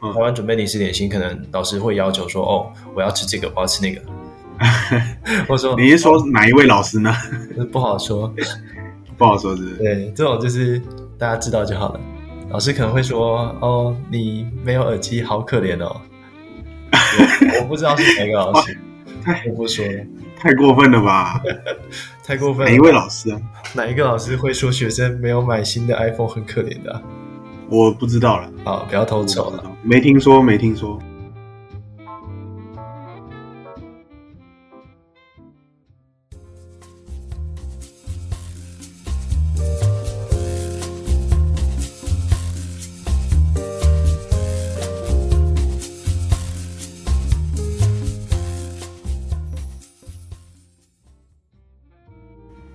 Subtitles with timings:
[0.00, 4.00] 台湾准备零食点心，可能老师会要求说：“哦，我要吃这个，我要吃那个。
[5.46, 7.14] ”或者说你是说哪一位老师呢？
[7.70, 8.32] 不好说，
[9.18, 9.74] 不好说是？
[9.76, 10.80] 对，这种就是
[11.18, 12.00] 大家知道就好了。
[12.50, 16.00] 老师可能会说：“哦，你没有耳机，好可怜哦。”
[17.60, 18.76] 我不知道是哪个老师，
[19.48, 20.04] 我不说了，
[20.36, 21.40] 太过分了吧？
[22.24, 22.70] 太过分了。
[22.70, 23.40] 哪一位老师啊？
[23.74, 27.02] 哪一个老师会说学生没有买新的 iPhone 很可怜的啊？
[27.70, 28.50] 我不知道了。
[28.64, 29.64] 啊，不要偷丑了。
[29.82, 30.98] 没听说，没听说。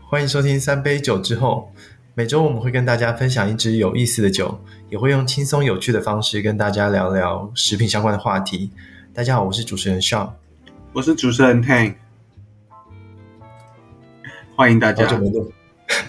[0.08, 1.70] 欢迎收听三杯酒之后，
[2.18, 4.58] 每周我们会跟大家分享一支有意思的酒，
[4.90, 8.72] 也会用轻松有趣的方式跟大家聊聊食品相关的话题。
[9.14, 10.30] 大家好，我是主持人 Sean，
[10.94, 11.95] 我是主持人 Tank，
[14.56, 15.06] 欢迎大家。
[15.06, 15.52] 好久没录，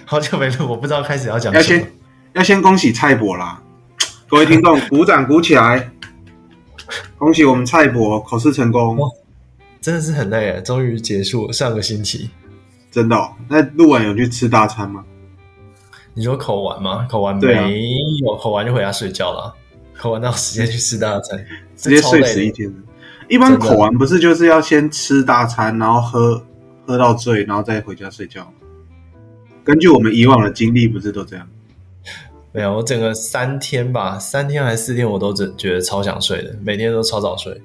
[0.04, 1.60] 好久没录，我不知道开始要讲什么。
[1.60, 1.92] 要先
[2.34, 3.60] 要先恭喜蔡博啦！
[4.28, 5.90] 各位听众，鼓掌鼓起来！
[7.18, 8.96] 恭喜我们蔡博考试成功，
[9.80, 10.60] 真的是很累啊！
[10.60, 12.30] 终于结束上个星期。
[12.92, 13.32] 真的哦？
[13.48, 15.04] 那录完有去吃大餐吗？
[16.16, 17.06] 你说口完吗？
[17.10, 17.52] 口完没
[18.22, 19.54] 有，啊、口完就回家睡觉了。
[19.94, 21.38] 口完到时间去吃大餐，
[21.76, 22.74] 直接睡死一天。
[23.28, 26.42] 一般口完不是就是要先吃大餐，然后喝
[26.86, 28.52] 喝到醉，然后再回家睡觉吗？
[29.62, 31.46] 根据我们以往的经历，不是都这样？
[32.52, 37.60] 没有，我整个三天吧，三天还是四天，我都只觉得超想睡的，每天都超早睡，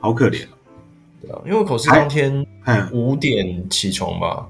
[0.00, 0.44] 好可怜。
[1.20, 2.44] 对啊，因为我口试当天
[2.90, 4.44] 五点起床吧，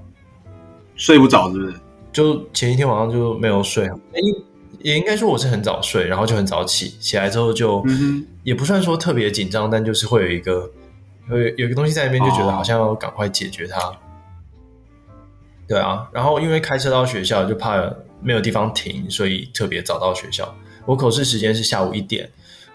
[0.97, 1.75] 睡不着是不是？
[2.19, 3.87] 就前一天晚上就没有睡。
[3.87, 4.19] 哎，
[4.81, 7.81] 也应该说我是很早睡，然后就很早起，起来之后就
[8.43, 10.69] 也不算说特别紧张，但就是会有一个
[11.31, 13.79] 有有一个东西在那边，就觉得好像要赶快解决它。
[15.69, 17.89] 对啊，然后因为开车到学校就怕
[18.21, 20.53] 没有地方停，所以特别早到学校。
[20.87, 22.29] 我口试时间是下午一点，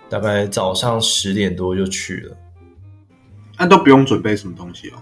[0.07, 2.37] 大概早上十点多就去了。
[3.59, 4.93] 那都不用准备什么东西哦？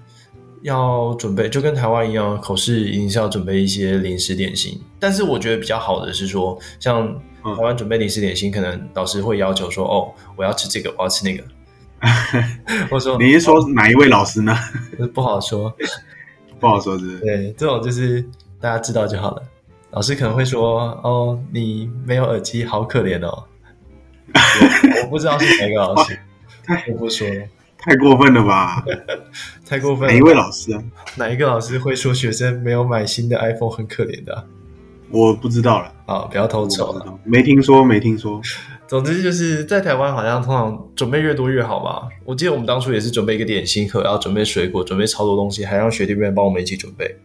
[0.61, 4.79] 要准备就跟台湾一样，口试一定是要准备一些零食点心。
[4.99, 7.13] 但是我觉得比较好的是说，像
[7.43, 11.43] 台湾准备零食点心，可能老师会要求说：“哦，我要吃这个，我要吃那个。
[12.91, 14.55] ”我说：“你是说哪一位老师呢？”
[15.13, 15.73] 不好说，
[16.59, 17.19] 不好说，是？
[17.19, 18.21] 对，这种就是
[18.59, 19.43] 大家知道就好了。
[19.91, 23.43] 老师可能会说：“哦，你没有耳机，好可怜哦。
[25.03, 26.19] ”我不知道是哪个老师，
[26.91, 27.27] 我不说。
[27.81, 28.85] 太过分了吧！
[29.65, 30.13] 太过分了。
[30.13, 30.83] 哪一位老师啊？
[31.17, 34.43] 哪一个老师会说学生没有买新的 iPhone 很可怜的啊？
[35.09, 35.91] 我不知道了。
[36.05, 37.19] 啊，不要偷丑了。
[37.23, 38.39] 没听说，没听说。
[38.87, 42.07] 总之就是在台湾，好像通常准备越多越好吧。
[42.23, 47.17] 我记得我们当初也是准备一个点心盒，要准备水果，准备超多东西，还让学弟妹帮我们一起准备。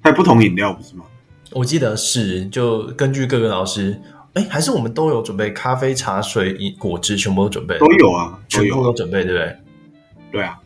[0.00, 1.04] 还有不同饮料不是吗？
[1.52, 4.00] 我记得是，就根据各个老师。
[4.34, 9.56] 哎，还是我们都有准备咖啡、茶水、果汁，全部都准备，都有啊，全部都准备，对不对？
[10.32, 10.58] 对啊。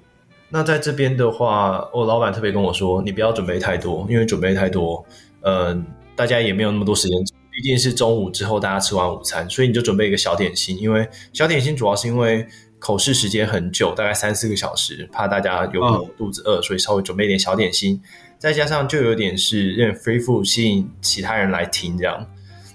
[0.51, 5.03] 那在这边的话，我老板特别跟我说，你不要准备太多，因为准备太多，
[5.41, 5.75] 呃，
[6.15, 7.19] 大家也没有那么多时间，
[7.51, 12.47] 毕竟是中午之后大家吃完午餐，所以你就准备一个小点心，因为小点心主要是因为
[12.79, 17.99] 口试时间很久，大概三四个小时，怕大家有肚子饿，所以稍微准备一点小点心，
[18.39, 22.27] 再加上就有点是有点 free food 吸引其他人来听这样。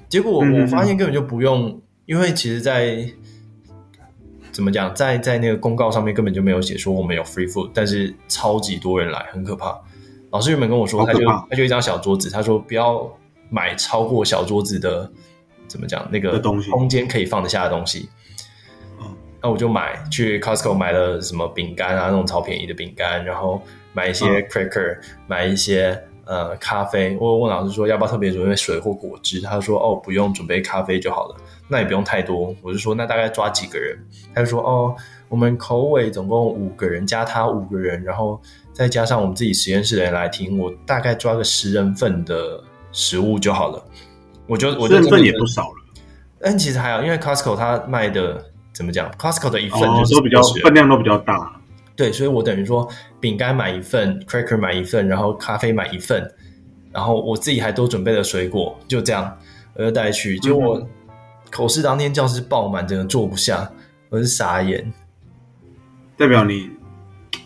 [0.09, 3.09] 结果我我发现根本就不用，嗯、因为其实在，在
[4.51, 9.78] 怎么讲，在在那个公告上面根本就没有写说我们有 free food，但是超级多人来，很可怕。
[10.31, 13.06] 老师原本跟我说，他就他就一张小桌子，他说不要
[13.50, 15.12] 买超过小桌子的，
[15.68, 16.39] 怎么讲那个
[16.72, 18.09] 空间可以放得下的东西。
[19.41, 26.01] 那我就买去 Costco 买了什么饼干啊，那种超便宜的饼干，然后买一些 cracker，、嗯、买一些。
[26.28, 31.36] 呃，咖啡，我问老师说要不要特别准备水或果汁，他说哦，不用准备咖啡就好了，
[31.70, 32.54] 那也不用太多。
[32.62, 33.98] 我就说那大概抓几个人，
[34.36, 34.94] 他就说哦，
[35.30, 38.40] 我们口尾总共五个人，加他五个人，然后
[38.74, 42.62] 再加上我们自己实验室的人来听，我大概抓个十人份的
[42.92, 43.81] 食物就好了。
[44.48, 45.75] 我就我就十人份也不少了，
[46.42, 48.44] 但其实还好，因为 Costco 他卖的
[48.74, 51.56] 怎么讲，Costco 的一份就是、哦、都比较分量都比较大。
[51.98, 52.88] 对，所以我等于说，
[53.20, 56.32] 饼干买一份，cracker 买一份，然后咖啡买一份，
[56.94, 59.36] 然后我自己还多准备了水果，就这样，
[59.74, 60.38] 我就带去。
[60.40, 60.88] 结果、嗯、
[61.52, 63.70] 口试当天教室爆满，真的坐不下，
[64.10, 64.94] 我是傻眼。
[66.16, 66.70] 代表你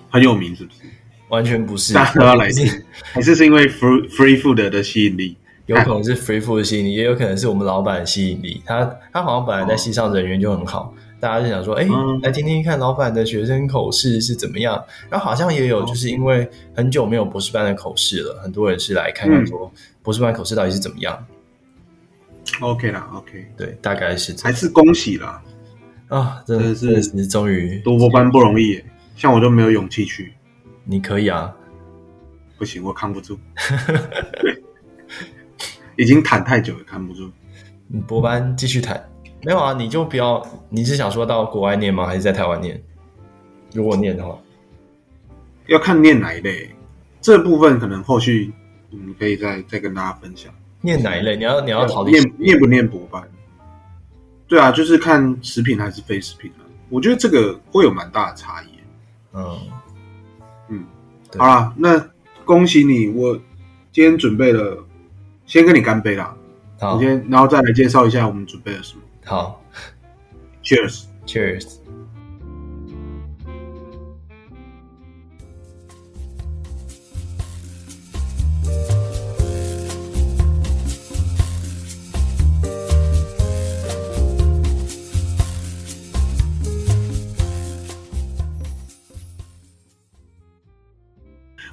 [0.10, 0.80] 很有名是不是？
[1.30, 2.68] 完全不是，大家都要来听，
[3.14, 5.38] 还是是因为 free free food 的吸引力？
[5.68, 8.62] 有可能是 Free Food 的吸引力，也有可能是我们老板的吸引力。
[8.66, 8.84] 他
[9.14, 11.88] 他好像本来在西上人缘就很好，大家就想说，哎，
[12.24, 14.84] 来听听看老板的学生口试是怎么样。
[15.10, 19.72] 然后好像也有就是因为很久没有博士班的口试了，很多人是来看看说
[20.02, 21.26] 博士班口试到底是怎么样。
[22.60, 24.36] OK 啦，OK，对，大概是。
[24.44, 25.42] 还是恭喜啦！
[26.08, 28.84] 啊，真的是你终于读博班不容易，
[29.16, 30.34] 像我就没有勇气去。
[30.84, 31.56] 你可以啊，
[32.58, 33.40] 不行，我扛不住。
[35.96, 37.30] 已经谈太久了，扛不住。
[37.88, 39.08] 你博班继续谈，
[39.44, 39.74] 没有啊？
[39.74, 42.06] 你就不要，你是想说到国外念吗？
[42.06, 42.82] 还是在台湾念？
[43.74, 44.38] 如果念的话，
[45.68, 46.70] 要看念哪一类。
[47.22, 48.52] 这部分可能后续
[48.90, 50.52] 你可以再再跟大家分享。
[50.82, 51.36] 念哪一类？
[51.36, 53.24] 你要你要考虑念念不念博班？
[54.48, 56.66] 对啊，就是看食品还是非食品啊。
[56.90, 58.68] 我觉得这个会有蛮大的差异。
[59.34, 59.60] 嗯
[60.70, 60.86] 嗯，
[61.38, 62.04] 好啦，那
[62.44, 63.34] 恭喜你，我
[63.92, 64.84] 今天准备了。
[65.48, 66.34] 先跟你干杯啦！
[66.80, 69.02] 好，我先，然后再来介绍一下我们准备了什么。
[69.24, 69.64] 好
[70.64, 71.78] ，Cheers，Cheers。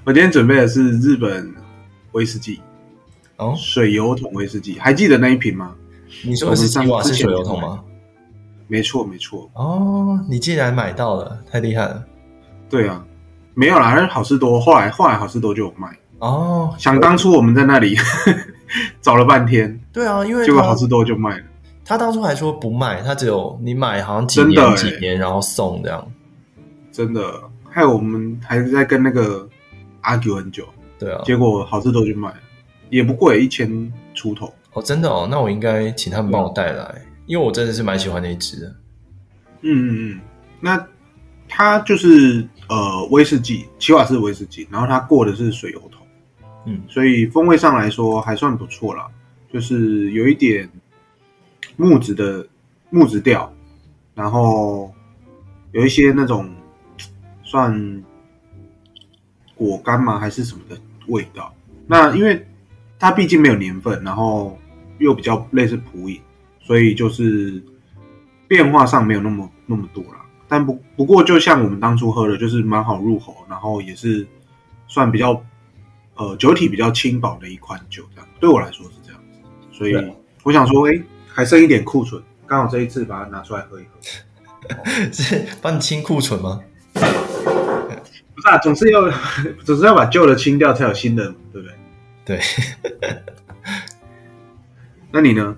[0.05, 1.55] 我今天准备的是日本
[2.13, 2.61] 威士忌。
[3.37, 5.77] 哦，水油桶威士忌，还记得那一瓶吗？
[6.25, 7.83] 你说的是吉瓦是水油桶吗？
[8.67, 9.51] 没错，没错。
[9.55, 12.05] 哦，你竟然买到了，太厉害了。
[12.69, 13.05] 对啊，
[13.55, 15.89] 没有啦，还是好事多，后来后来好事多就有卖。
[16.19, 17.97] 哦，想当初我们在那里
[19.01, 19.81] 找了半天。
[19.93, 21.45] 对啊，因为结果好事多就卖了。
[21.85, 26.07] 他当初还说不卖，他只有你买好像几年几年然后送这样。
[26.93, 27.23] 真的，
[27.71, 29.49] 害我们还是在跟那个
[30.03, 30.67] argue 很久。
[30.99, 32.37] 对啊，结果好事多就卖了。
[32.91, 38.67] 也不贵，一千出头哦，真的哦，那我应该请他们帮我带来，嗯、因为我真的是蛮喜欢那一只的。
[39.63, 40.21] 嗯嗯嗯，
[40.61, 40.87] 那
[41.49, 46.07] 它就是呃威士忌，奇瓦斯威士忌，然后它过的是水油桶，
[46.67, 49.09] 嗯，所以风味上来说还算不错啦，
[49.53, 50.71] 就是有一点
[51.77, 52.47] 木质的
[52.91, 53.53] 木质调，
[54.15, 54.93] 然后
[55.73, 56.49] 有一些那种
[57.43, 58.05] 算
[59.57, 60.21] 果干吗？
[60.21, 60.79] 还是什么的
[61.09, 61.53] 味道，
[61.87, 62.45] 那因为。
[63.01, 64.59] 它毕竟没有年份，然后
[64.99, 66.21] 又比较类似普饮，
[66.61, 67.63] 所以就是
[68.47, 70.25] 变化上没有那么那么多啦。
[70.49, 74.27] 但不不过，就像我们当初喝的，就是蛮好入口，然后也是
[74.87, 75.43] 算比较
[76.17, 79.39] 呃酒体比较轻薄的一款酒，这样对我来说是这样子。
[79.71, 79.95] 所以
[80.43, 86.61] 我想说，哎、欸，还剩一点库存，刚好这一次把它拿出来喝一喝， 是帮你清库存吗？
[86.95, 89.11] 不是啊，总是要
[89.65, 91.75] 总是要把旧的清掉，才有新的，对不对？
[92.25, 92.41] 对，
[95.11, 95.57] 那你呢？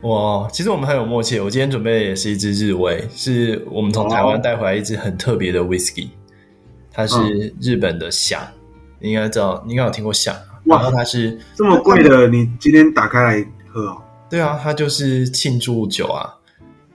[0.00, 1.40] 我其实我们很有默契。
[1.40, 6.10] 我今天准备的也是一支日威，是我们从台湾带回来一支很特别的 whisky，
[6.92, 8.40] 它是日本的响，
[9.00, 10.34] 你应该知道，你应该有听过响。
[10.62, 14.02] 然后它是这么贵的，你今天打开来喝哦？
[14.30, 16.32] 对啊，它就是庆祝酒啊，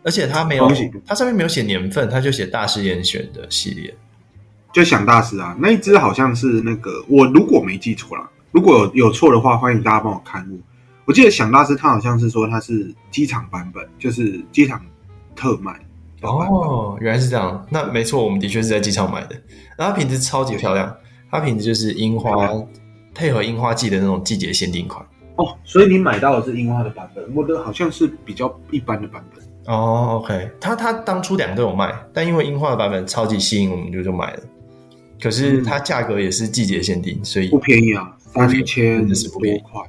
[0.03, 0.71] 而且它没有，
[1.05, 3.93] 它上面没有写年份，它就写大师严选的系列，
[4.73, 8.29] 就想大师啊，那一支好像是那个，我如果没记错了。
[8.51, 10.59] 如果有有错的话，欢迎大家帮我勘误。
[11.11, 14.81] 我记得想大师他好像是说他是机场版本，就是机场
[15.35, 15.77] 特卖。
[16.21, 17.67] 哦，原来是这样。
[17.69, 19.35] 那没错，我们的确是在机场买的。
[19.77, 20.95] 然后它瓶子超级漂亮，
[21.29, 22.49] 它瓶子就是樱花
[23.13, 25.05] 配合樱花季的那种季节限定款。
[25.35, 29.43] 哦，所以你买到的是樱花的版本，我的好像是比较一般的版本。
[29.65, 34.39] 哦，OK，他他当初两个都有卖，但因为樱花的版本超级吸引，我们就就买了。
[35.21, 38.15] 可是它价格也是季节限定，所以不便宜啊。
[38.33, 39.81] 三千多块，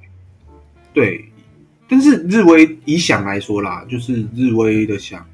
[0.92, 1.24] 对，
[1.88, 5.26] 但是日威以响来说啦，就是日威的响，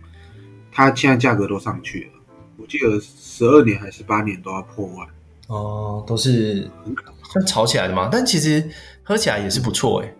[0.70, 2.20] 它现在价格都上去了。
[2.56, 5.06] 我记得十二年还是八年都要破万
[5.48, 6.70] 哦，都是
[7.32, 8.08] 像炒起来的嘛。
[8.10, 8.68] 但其实
[9.02, 10.14] 喝起来也是不错哎，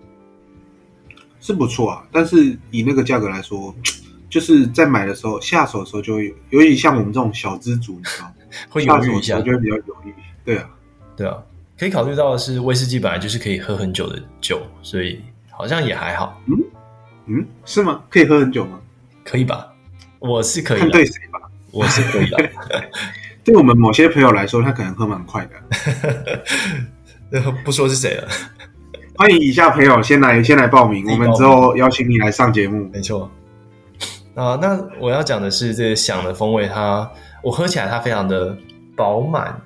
[1.41, 2.07] 是不错啊。
[2.11, 3.75] 但是以那个价格来说，
[4.29, 8.33] 就是在买的时候下手的时候就会有，尤其像我们这种小资族，你知道，
[8.71, 10.15] 会犹豫一下，就会比较犹豫。
[10.45, 10.71] 对啊，
[11.17, 11.37] 对啊。
[11.79, 15.21] 可以考虑到的是，威士忌本来就是可以喝很久的酒，所以
[15.59, 16.41] 好像也还好。
[16.47, 16.57] 嗯
[17.27, 18.01] 嗯，是吗？
[18.09, 18.79] 可以喝很久吗？
[19.25, 19.67] 可以吧，
[20.21, 20.79] 我是可以。
[20.79, 21.41] 看对谁吧，
[21.73, 22.51] 我是可以的。
[23.43, 27.43] 对我们某些朋友来说，他可能喝蛮快的。
[27.65, 28.29] 不说是谁了。
[29.17, 32.89] 欢迎以下朋友先来先来报名，我们之后邀请你来上节目。
[32.93, 33.29] 没错。
[34.37, 37.11] 啊，那我要讲的是这个响的风味它，它
[37.43, 38.57] 我喝起来它非常的
[38.95, 39.61] 饱满。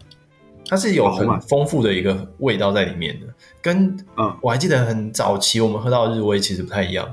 [0.73, 3.27] 它是有很丰富的一个味道在里面的，
[3.61, 7.07] 跟嗯，我还记得很早期我们喝到的日威其实不太一样。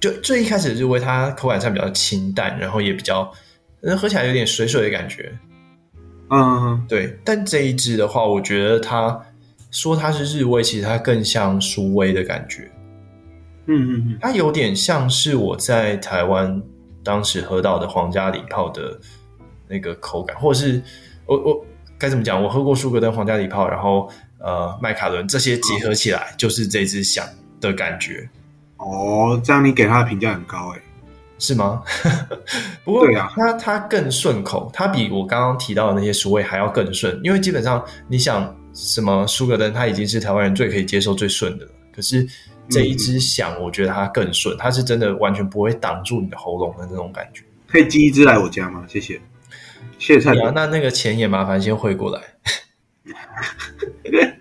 [0.00, 3.30] 就最一开始的日威，它口感上比较清淡，然后也比较，
[3.98, 5.38] 喝起来有点水水的感觉。
[6.30, 7.18] 嗯，对。
[7.22, 9.20] 但这一支的话，我觉得它
[9.70, 12.70] 说它是日威，其实它更像舒威的感觉。
[13.66, 16.62] 嗯嗯嗯，它有点像是我在台湾
[17.04, 18.98] 当时喝到的皇家礼炮的
[19.68, 20.82] 那个口感，或者是
[21.26, 21.66] 我我
[21.98, 22.42] 该怎么讲？
[22.42, 27.26] 我喝过舒格登、皇家礼炮，然后呃麦卡伦这些结合起来，就是这支响
[27.60, 28.28] 的感觉。
[28.76, 30.80] 哦，这样你给他的评价很高哎，
[31.38, 31.82] 是吗？
[32.84, 41.70] 不过它它更顺口，它比我刚刚提到的那些舒威还要更顺，因为基本上你想什么舒格登，它已经是台湾人最可以接受最顺的了。
[41.94, 42.26] 可是
[42.68, 47.42] 这一支响，我觉得它更顺，它是真的完全不会挡住你的喉咙的那种感觉。
[47.66, 48.84] 可以寄一支来我家吗？
[48.86, 49.20] 谢谢，
[49.98, 50.34] 谢谢蔡。
[50.54, 52.22] 那那个钱也麻烦先汇过来。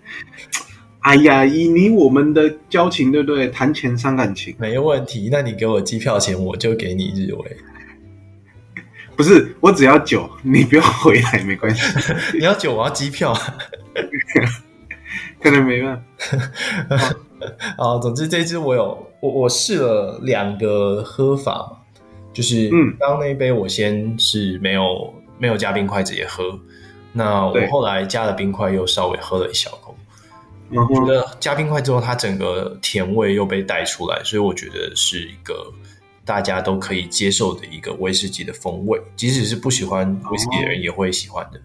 [1.02, 3.48] 哎呀，以你我们的交情，对不对？
[3.50, 5.30] 谈钱伤感情，没问题。
[5.32, 7.58] 那你给我机票钱，我就给你日维。
[9.16, 11.82] 不是，我只要酒， 你不要回来，没关系。
[12.38, 13.34] 你要酒，我要机票。
[15.40, 16.98] 可能没办法。
[17.78, 21.78] 啊，总之这支我有我我试了两个喝法嘛，
[22.34, 26.60] 就是嗯，刚刚那一杯我先是没有没有加冰块直接喝，
[27.12, 29.96] 那我后来加了冰块，又稍微喝了一小口。
[30.72, 35.72] 我觉得加冰块之后，它整个甜味又被带出来，所以我觉得是一个
[36.26, 41.62] 大家都可以接受的一个威士忌的风味，即使是不喜欢威士忌的人也会喜欢的。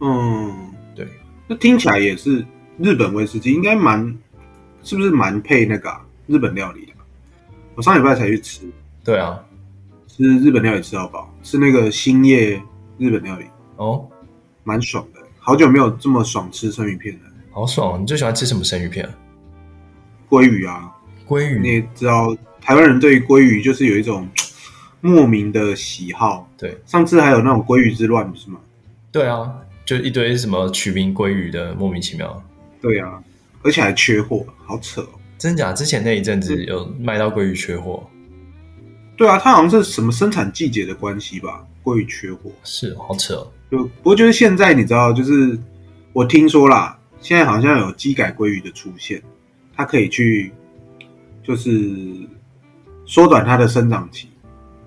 [0.00, 1.08] 嗯，对，
[1.48, 2.46] 那听起来也是
[2.78, 4.16] 日本威士忌，应该蛮
[4.84, 6.92] 是不是蛮配那个、啊、日本料理的？
[7.74, 8.62] 我上礼拜才去吃，
[9.04, 9.44] 对啊，
[10.14, 12.62] 吃日本料理吃到饱，吃那个欣叶
[12.98, 14.06] 日本料理哦，
[14.62, 17.20] 蛮爽的，好久没有这么爽吃生鱼片了。
[17.50, 18.02] 好爽！
[18.02, 19.14] 你最喜欢吃什么生鱼片啊？
[20.28, 20.92] 鲑鱼啊，
[21.26, 21.58] 鲑鱼。
[21.58, 24.28] 你也知道，台湾人对鲑鱼就是有一种
[25.00, 26.46] 莫名的喜好。
[26.58, 28.60] 对，上次还有那种鲑鱼之乱，不是吗？
[29.10, 29.50] 对啊，
[29.86, 32.42] 就一堆什么取名鲑鱼的，莫名其妙。
[32.82, 33.18] 对啊，
[33.62, 35.08] 而且还缺货，好扯哦！
[35.38, 35.72] 真假？
[35.72, 38.06] 之前那一阵子有卖到鲑鱼缺货。
[39.22, 41.64] 对啊，它好像是什么生产季节的关系吧？
[41.80, 43.46] 过于缺货是，好扯哦。
[43.70, 45.56] 就不过就是现在，你知道，就是
[46.12, 46.98] 我听说啦。
[47.20, 49.22] 现在好像有机改鲑鱼的出现，
[49.76, 50.50] 它可以去
[51.40, 51.88] 就是
[53.06, 54.26] 缩短它的生长期，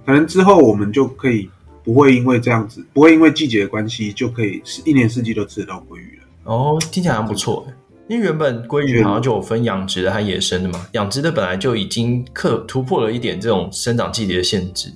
[0.06, 1.50] 可能之后我们就可以
[1.82, 6.52] 不会因为这样子，不会因为季节的关系就可以是一年四季都吃得到鲑鱼了。
[6.52, 7.66] 哦，听起来还不错，
[8.08, 14.92] 因为原本鲑鱼好像就有分养殖的和野生的嘛，养殖的本来就已经克突破了一点这种生长季节的限制，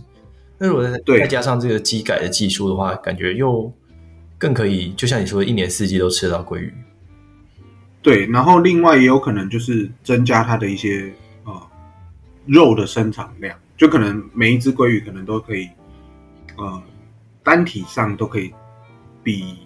[0.60, 3.72] 那如果再加上这个机改的技术的话，感觉又
[4.38, 6.74] 更可以，就像你说的，一年四季都吃得到鲑鱼。
[8.02, 11.12] 对，然后另外也有可能就是增加它的一些
[11.46, 11.54] 呃
[12.46, 15.68] 肉的生产量，就可能每一只鲑鱼可能都可以
[16.58, 16.82] 呃
[17.44, 18.54] 单体上都可以
[19.24, 19.58] 比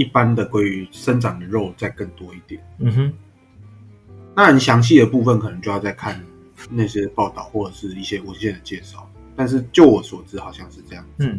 [0.00, 2.58] 一般的鲑鱼生长的肉再更多一点。
[2.78, 3.12] 嗯哼，
[4.34, 6.18] 那很详细的部分可能就要再看
[6.70, 11.04] 那些报道或者是一些文献的介绍，但是就我所知好像是这样。
[11.18, 11.38] 嗯。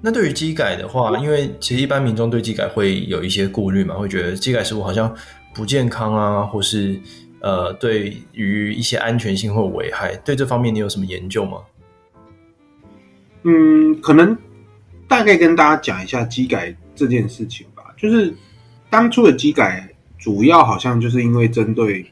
[0.00, 5.14] 那对于基改的话，因为其实一般民众对基改会有一些顾虑嘛，会觉得基改食物好像
[5.54, 7.00] 不健康啊，或是
[7.40, 10.16] 呃，对于一些安全性会有危害。
[10.24, 11.58] 对这方面你有什么研究吗？
[13.44, 14.36] 嗯，可能
[15.12, 17.84] 大概跟大家讲一下机改这件事情吧。
[17.96, 18.34] 就是
[18.88, 19.88] 当初的机改
[20.18, 22.04] 主要好像就是因为针对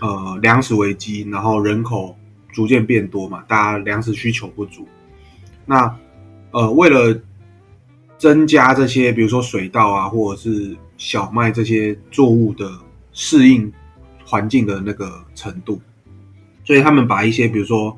[0.00, 2.16] 呃粮食危机，然后人口
[2.52, 4.86] 逐渐变多嘛，大家粮食需求不足，
[5.66, 5.94] 那。
[6.52, 7.16] 呃，为了
[8.18, 12.68] 增加这些，比如说水稻啊，或者是小麦这些作物的
[13.12, 13.72] 适应
[14.24, 15.80] 环境的那个程度，
[16.64, 17.96] 所以他们把一些，比如说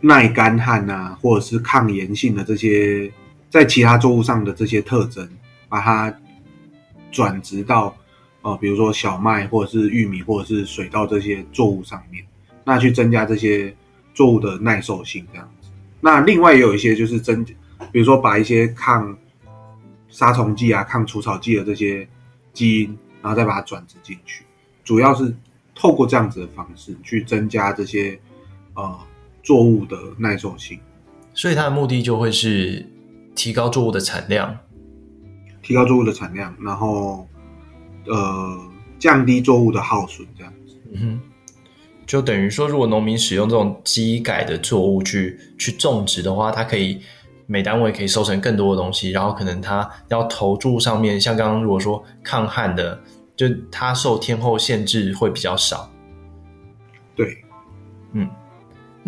[0.00, 3.12] 耐干旱啊，或者是抗炎性的这些，
[3.50, 5.28] 在其他作物上的这些特征，
[5.68, 6.14] 把它
[7.10, 7.96] 转植到
[8.42, 12.24] 呃，比如说小麦或者是玉米或者是水稻这些作物上面，
[12.64, 13.74] 那去增加这些
[14.14, 15.68] 作物的耐受性，这样子。
[16.00, 17.44] 那另外也有一些就是增，
[17.90, 19.16] 比如说把一些抗
[20.08, 22.08] 杀虫剂啊、抗除草剂的这些
[22.52, 24.44] 基因，然后再把它转植进去，
[24.84, 25.34] 主要是
[25.74, 28.18] 透过这样子的方式去增加这些
[28.74, 28.98] 呃
[29.48, 30.78] 作物的耐受性。
[31.32, 32.84] 所以它的目的就会是
[33.34, 34.54] 提高作物的产量，
[35.62, 37.26] 提高作物的产量，然后
[38.04, 38.60] 呃
[38.98, 40.76] 降低作物的耗损，这样子。
[40.92, 41.20] 嗯哼。
[42.06, 47.00] 就等于说，如果农民使用这种机改的作物去去种植的话，它可以
[47.46, 53.00] 每单位可以收成更多的东西，然后可能它要投注上面，像刚刚如果说抗旱的，
[53.36, 55.90] 就它受天候限制会比较少。
[57.14, 57.44] 对，
[58.12, 58.28] 嗯，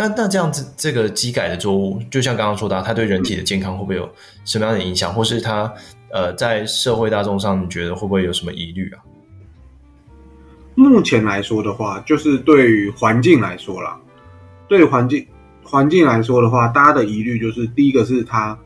[0.00, 4.11] 那那这样子，这个机改的作物，就像刚刚说的，它对人体的健康会不会有
[4.47, 5.71] 什么样的影响，或是它
[6.11, 8.99] 呃在社会大众上，你觉得会不会有什么疑虑啊？
[10.75, 14.00] 目前来说的话，就是对于环境来说啦，
[14.69, 15.26] 对于环境
[15.62, 18.59] 环境来说的话，大家的疑虑就是第一个是它，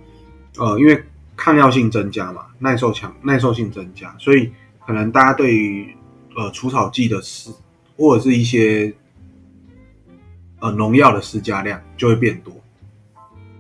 [0.57, 1.03] 呃，因为
[1.35, 4.49] 抗药性增加嘛，耐受强，耐受性增加，所以
[4.87, 5.93] 可能大家对于
[6.37, 7.51] 呃除草剂的施
[7.97, 8.95] 或者是一些
[10.65, 12.55] 呃农药的施加量就会变多，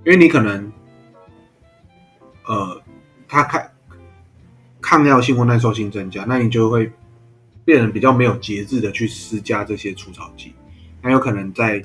[0.05, 0.73] 因为你可能
[2.47, 2.83] 呃
[3.29, 3.63] 它抗
[4.81, 6.91] 抗药性或耐受性增加，那你就会。
[7.67, 10.53] 变得比较没有节制的去施加这些除草剂，
[11.03, 11.83] 很有可能在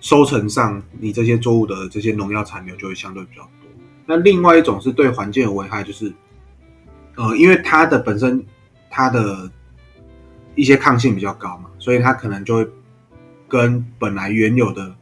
[0.00, 3.68] 收成上，你这些作物的这些农药残留就会相对比较多。
[4.06, 6.14] 那另外一种是对环境的危害，就是
[7.16, 8.40] 呃，因为它的本身
[8.88, 9.50] 它的
[10.54, 12.68] 一些抗性比较高嘛，所以它可能就会
[13.54, 14.92] 跟本来原有的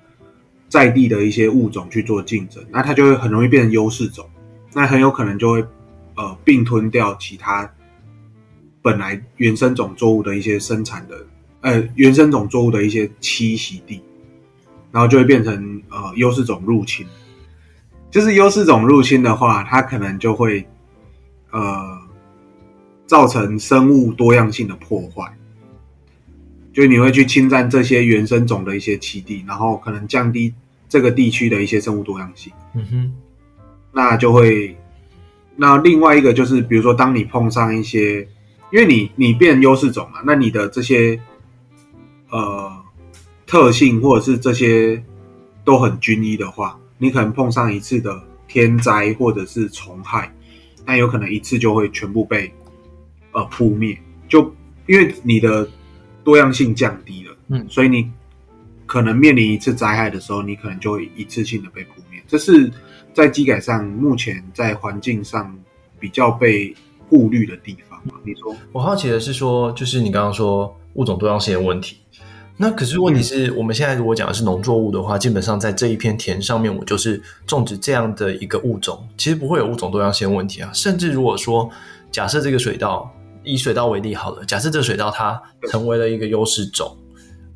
[0.68, 4.28] 在地的一些物种去做竞争，那它就会很容易变成优势种，
[4.74, 5.64] 那很有可能就会
[6.16, 7.66] 呃并吞掉其他。
[8.82, 11.26] 本来原生种作物的一些生产的，
[11.62, 14.02] 呃，原生种作物的一些栖息地，
[14.90, 17.06] 然后就会变成呃优势种入侵。
[18.10, 20.62] 就是优势种入侵的话，它可能就会
[21.52, 21.98] 呃
[23.06, 25.34] 造成生物多样性的破坏。
[26.72, 30.52] 就你会去侵占这些原生种的一些栖地，然后可能降低
[30.88, 32.52] 这个地区的一些生物多样性。
[32.74, 33.12] 嗯哼，
[33.92, 34.76] 那就会，
[35.56, 38.26] 那另外一个就是，比如说当你碰上一些。
[38.72, 41.20] 因为你你变优势种嘛，那你的这些
[42.30, 42.72] 呃
[43.46, 45.04] 特性或者是这些
[45.62, 50.34] 都很均一的话，你可能碰上一次的天灾或者是虫害，
[50.86, 52.50] 那有可能一次就会全部被
[53.32, 53.94] 呃扑灭。
[54.26, 54.50] 就
[54.86, 55.68] 因为你的
[56.24, 58.10] 多样性降低了，嗯，所以你
[58.86, 62.22] 可能面临一次灾害的时候，你可能就会一次性的被扑灭。
[62.28, 62.70] 这是
[63.12, 65.56] 在机改上目前在环境上
[65.98, 66.74] 比较被
[67.08, 68.00] 顾虑的地方。
[68.24, 71.98] 你说，我好奇的是说，就是你刚刚说物种多样性的问题，
[72.56, 80.70] 那可是问题是我们现在如果讲的是农作物的话，基本上在这一片田上面，我就是种植这样的一个物种，其实不会有物种多样性的问题啊。
[80.72, 81.70] 甚至如果说
[82.10, 83.12] 假设这个水稻，
[83.44, 86.96] 以水稻为例好了，假设这个水稻它成为了一个优势种，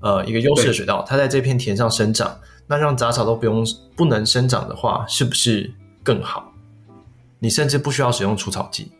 [0.00, 5.72] 呃，一个优势的水稻，它在这片田上生长，那让杂草都不用不能生长的话，是不是
[6.02, 6.52] 更好？
[7.38, 8.90] 你甚至不需要使用除草剂。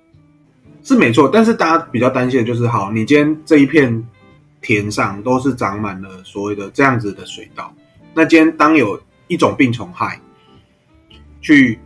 [0.83, 4.07] 是没错，但是大家比较担心的就是，好，你今天这一片
[4.61, 7.75] 田上都是长满了所谓的这样子的水稻，
[8.15, 10.21] 那今天当有一种病虫害
[11.41, 11.81] 去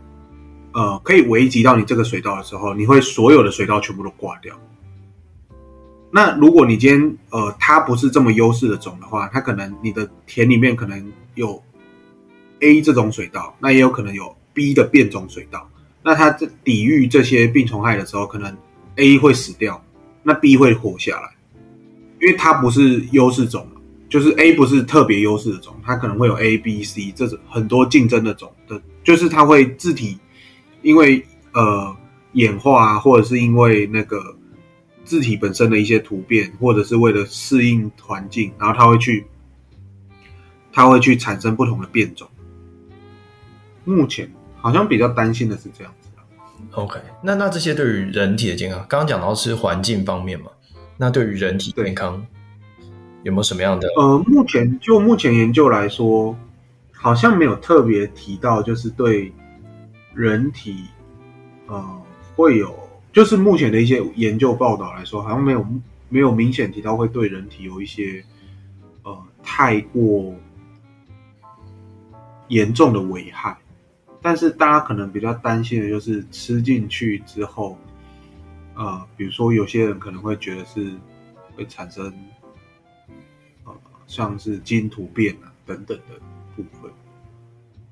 [0.73, 4.55] 呃可以危及到你这个水稻的时候，你会所有的水稻全部都挂掉。
[6.11, 11.61] 那如果你今天呃它不是这么优势的种的话，它可能你的田里面可能有
[12.59, 15.69] A 这种水稻，那也有可能有 B 的变种水稻，
[16.03, 18.55] 那它在抵御这些病虫害的时候，可能
[18.97, 19.81] A 会死掉，
[20.21, 21.29] 那 B 会活下来，
[22.19, 23.65] 因为它不是优势种，
[24.09, 30.17] 就是 A 不是特别优势的种，它可能会有 A、B、C 这种很多竞争的种的，就是它会自体
[30.81, 31.95] 因为呃
[32.33, 34.35] 演化啊，或者是因为那个
[35.11, 39.25] 自体本身的一些突变，或者是为了适应环境，然后它会去
[40.71, 42.29] 它会去产生不同的变种。
[43.83, 46.07] 目前好像比较担心的是这样子。
[46.71, 50.49] OK，那那这些对于人体的健康，刚刚讲到是环境方面嘛？
[50.95, 52.25] 那对于人体健康
[53.23, 53.89] 有没有什么样的？
[53.97, 56.33] 呃，目前就目前研究来说，
[56.93, 59.33] 好像没有特别提到，就是对
[60.13, 60.85] 人体
[61.67, 62.01] 呃
[62.37, 62.80] 会有，
[63.11, 65.65] 就是目前的一些研究报道来说，好像没有
[66.09, 68.23] 没有明显提到会对人体有一些
[69.03, 70.33] 呃太过
[72.47, 73.57] 严重的危害。
[74.21, 77.77] 但是大家可能比较担心的就是吃进去之后，
[78.75, 80.93] 呃，比如说有些人可能会觉得是
[81.55, 82.13] 会产生，
[83.65, 83.73] 呃，
[84.05, 86.19] 像是基因突变啊等等的
[86.55, 86.91] 部分，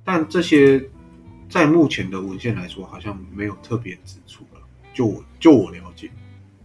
[0.03, 0.81] 但这些
[1.49, 4.61] 在目前的文献来说，好像没有特别指出了。
[4.93, 6.09] 就我就我了解，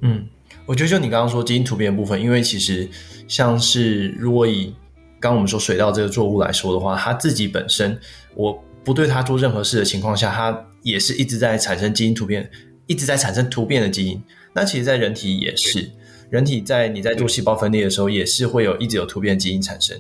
[0.00, 0.26] 嗯，
[0.66, 2.88] 我觉得就你刚刚说基因突变的部分，因为其实
[3.28, 4.74] 像是如果以
[5.20, 7.98] 刚刚我们说水稻这个作物来说的话，它自己本身
[8.34, 8.62] 我。
[8.84, 12.50] 不对它做任何事的情况下，它也是一直在产生基因突变，
[12.86, 14.22] 一直在产生突变的基因。
[14.52, 15.90] 那其实，在人体也是，
[16.28, 19.98] 人体在你在做细胞分裂的时候，也是会有一直有突变基因产生。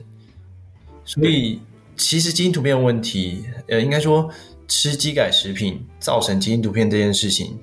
[1.06, 1.60] 所以，
[1.96, 4.28] 其实基因突变的问题，呃，应该说
[4.68, 7.58] 吃基改食品造成基因突变这件事情，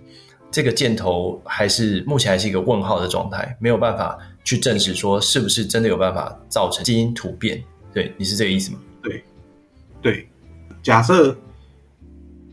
[0.51, 7.63] 这个箭头还是目前还是一个问号的状态，没有办法去证实说是不是真的有办法造成基因突变。
[7.93, 8.79] 对，你是这个意思吗？
[9.01, 9.23] 对，
[10.01, 10.27] 对，
[10.83, 11.35] 假设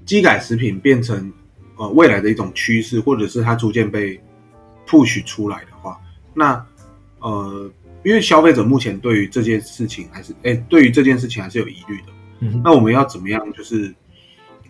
[0.06, 1.32] 基改食品变成
[1.76, 4.18] 呃未来的一种趋势，或者是它逐渐被
[4.86, 6.00] push 出来的话，
[6.34, 6.64] 那
[7.20, 7.70] 呃，
[8.04, 12.12] 因为消费者目前对于这件事情还是哎，对于这件事情还是有疑虑的。
[12.62, 13.52] 那我们要怎么样？
[13.52, 13.92] 就是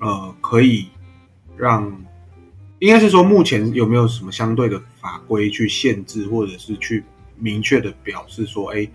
[0.01, 0.89] 呃，可以
[1.57, 1.91] 让，
[2.79, 7.05] 应该是说目前有没有什么相对的法规去限制，或者是去
[7.37, 8.89] 明确的表示说，哎。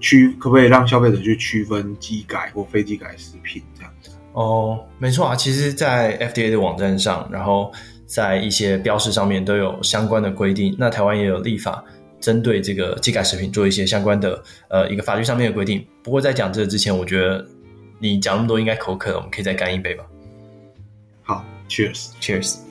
[0.00, 4.12] 区可不可以让消费者去区分机改或非机改食品这样子？
[4.32, 7.72] 哦，没错啊，其实，在 FDA 的网站上，然后
[8.06, 10.72] 在一些标示上面都有相关的规定。
[10.78, 11.84] 那台湾也有立法
[12.20, 15.84] 针对这个机改食品做一些相关的呃一个法律上面的规定。
[16.00, 17.44] 不过在讲这个之前，我觉得
[17.98, 20.04] 你讲那么多应该口渴了，我们可以再干一杯吧？
[21.24, 22.54] 好，Cheers，Cheers。
[22.54, 22.67] 刚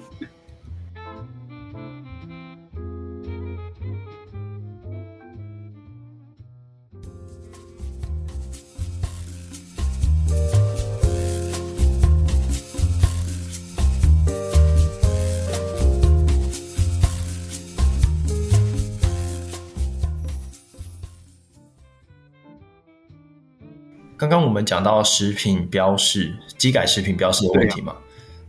[24.57, 27.97] 们讲到食品标示、基改食品标示的问题嘛，啊、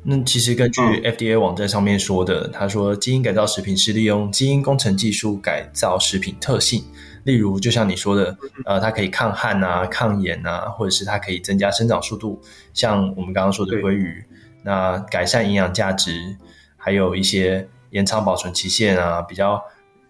[0.02, 6.82] 那其实根据 FDA 网站上面说的，他、嗯、说基因改造食品是利用基因工程技术改造食品特性，
[7.24, 12.40] 例如就像你说的，呃，它可以抗旱啊、抗盐啊，或者是它可以增加生长速度，
[12.72, 14.24] 像我们刚刚说的鲑鱼，
[14.62, 16.34] 那改善营养价值，
[16.78, 19.62] 还有一些延长保存期限啊，比较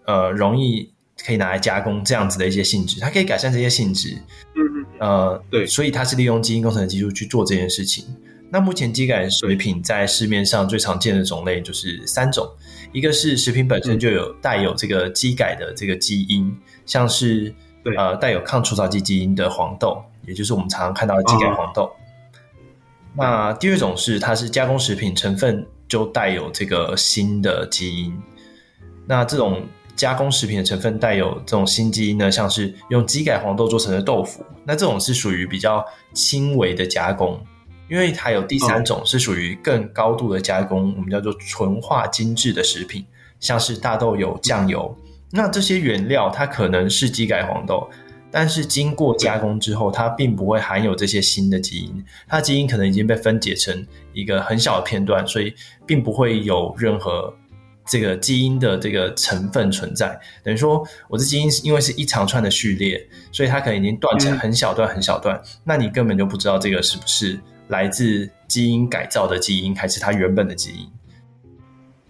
[0.06, 0.92] 呃容易
[1.26, 4.16] 可以拿来加工这样子的一些性质，它可以改善这些性质。
[4.98, 8.04] 呃，对，所以它是利用基因工程的技术去做这件事情。
[8.50, 12.48] 那目前基改水品在市面上最常见的种类就是三种，
[12.92, 16.56] 一个是食品本身就有带有这个基改的这个基因，
[16.86, 21.82] 像是对呃带有抗除草剂基因的黄豆，也就是我们常常看到的基改黄豆。
[21.82, 21.90] 哦、
[23.14, 28.16] 那第二种是它是加工食品成分就带有这个新的基因，
[29.06, 29.62] 那这种。
[29.98, 35.84] 加工食品的成分带有这种新基因呢，像是用基改黄豆做成的豆腐，那这种是属于比较
[36.14, 37.38] 轻微的加工。
[37.90, 43.04] 因为它有第三种是属于更高度的加工，我们叫做纯化精制的食品，
[43.40, 44.96] 像是大豆油、酱油。
[45.32, 47.88] 那这些原料它可能是基改黄豆，
[48.30, 55.52] 但是经过加工之后，它并不会含有这些新的基因，它基因可能已经被分解成一个很小的片段，所以
[55.84, 57.34] 并不会有任何。
[57.88, 70.86] 这个基因的这个成分存在，等于说我的基因因为是一长串的序列，所以它可能已经断成很小段很小段，嗯、那你根本就不知道这个是不是来自基因改造的基因，还是它原本的基因。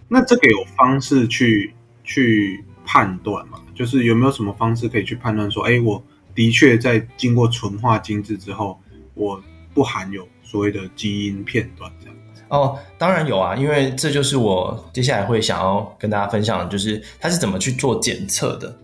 [0.07, 3.61] 那这个有方式去去判断吗？
[3.73, 6.03] 就是有没有什么方式可以去判断说，哎，我
[6.35, 8.77] 的确在经过纯化精制之后，
[9.13, 9.41] 我
[9.73, 12.15] 不含有所谓的基因片段这样。
[12.49, 18.75] 哦，当然有啊，因为这就是我接下来会想要跟大家分享的，就是它是怎么去做检测的。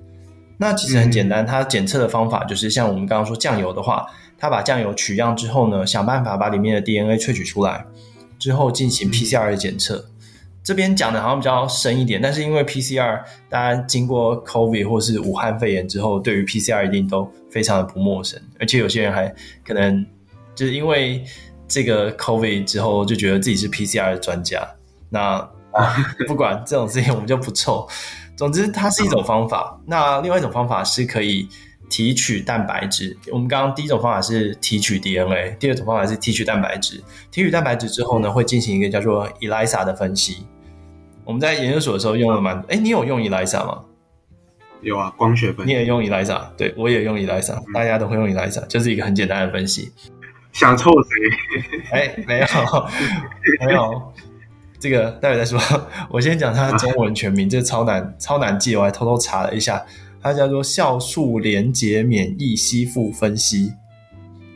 [0.58, 4.06] 那其实很简单，它检测的方法就是像我们刚刚说酱油的话，
[4.38, 7.84] 它把酱油取样之后呢，想办法把里面的 DNA 萃取出来，
[8.38, 10.06] 之后进行 PCR 的检测。
[10.64, 19.34] 这边讲的好像比较深一点，但是因为 PCR，大家经过 COVID 或是武汉肺炎之后，对于 PCR 一定都非常的不陌生，而且有些人还
[19.66, 20.06] 可能
[20.54, 21.24] 就是因为。
[21.68, 24.68] 这个 COVID 之后就觉得自己是 PCR 的专家，
[25.10, 25.38] 那
[25.72, 25.96] 啊
[26.28, 27.88] 不管这种事情我们就不臭。
[28.36, 29.80] 总之它是一种方法。
[29.86, 31.48] 那另外一种方法是可以
[31.90, 33.18] 提取蛋白质。
[33.32, 37.02] 我们刚刚第一种方法是提取 DNA，第二种方法是提取蛋白质。
[37.32, 40.46] 提取蛋白质之后呢，会进行一个叫做 ELISA 的分析。
[41.24, 42.62] 我们在研究所的时候用了蛮……
[42.68, 43.84] 哎，你有用 ELISA 吗？
[44.82, 45.72] 有啊，光学分析。
[45.72, 46.48] 你也用 ELISA？
[46.58, 49.92] 对，我也用 ELISA，大家都会用 ELISA，就是一个很简单的分析。
[50.56, 51.10] 想臭谁？
[51.92, 52.46] 哎，没有，
[53.68, 54.14] 没有，
[54.80, 55.60] 这个待会再说。
[56.10, 58.74] 我先讲它的中文全名，啊、这超难，超难记。
[58.78, 59.86] 我还偷偷查了一下，
[60.22, 63.74] 它叫做酵素连结免疫吸附分析，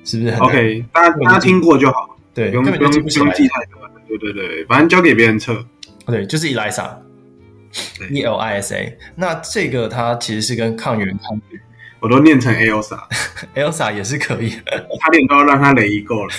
[0.06, 3.82] 是不是很？OK，大家大家听过就好，对，不用不用记太多。
[4.08, 5.66] 对对对，反正交给别人测。
[6.06, 8.98] 对，就是 ELISA，E L I S A。
[9.16, 11.60] 那这个它其实是跟抗原抗体。
[12.00, 16.34] 我都念成 Elsa，Elsa 也是可以，差点都要让他 let it go 了。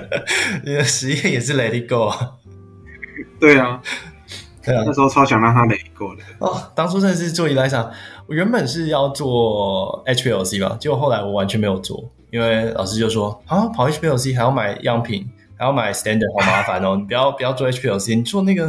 [0.64, 2.32] 你的实验也是 let it go 啊？
[3.38, 3.80] 对啊，
[4.62, 6.22] 对啊，那时候超想让他 let it go 的。
[6.38, 7.90] 哦，当初真的是做 ELISA，
[8.26, 16.94] 我原本是要做 HPLC 吧，结果后来我完全没有做，因为老师就说啊，跑 HPLC 还要买样品，还还要买 standard，好麻烦哦。
[16.96, 18.66] 你不要不要做 HPLC，你做那个，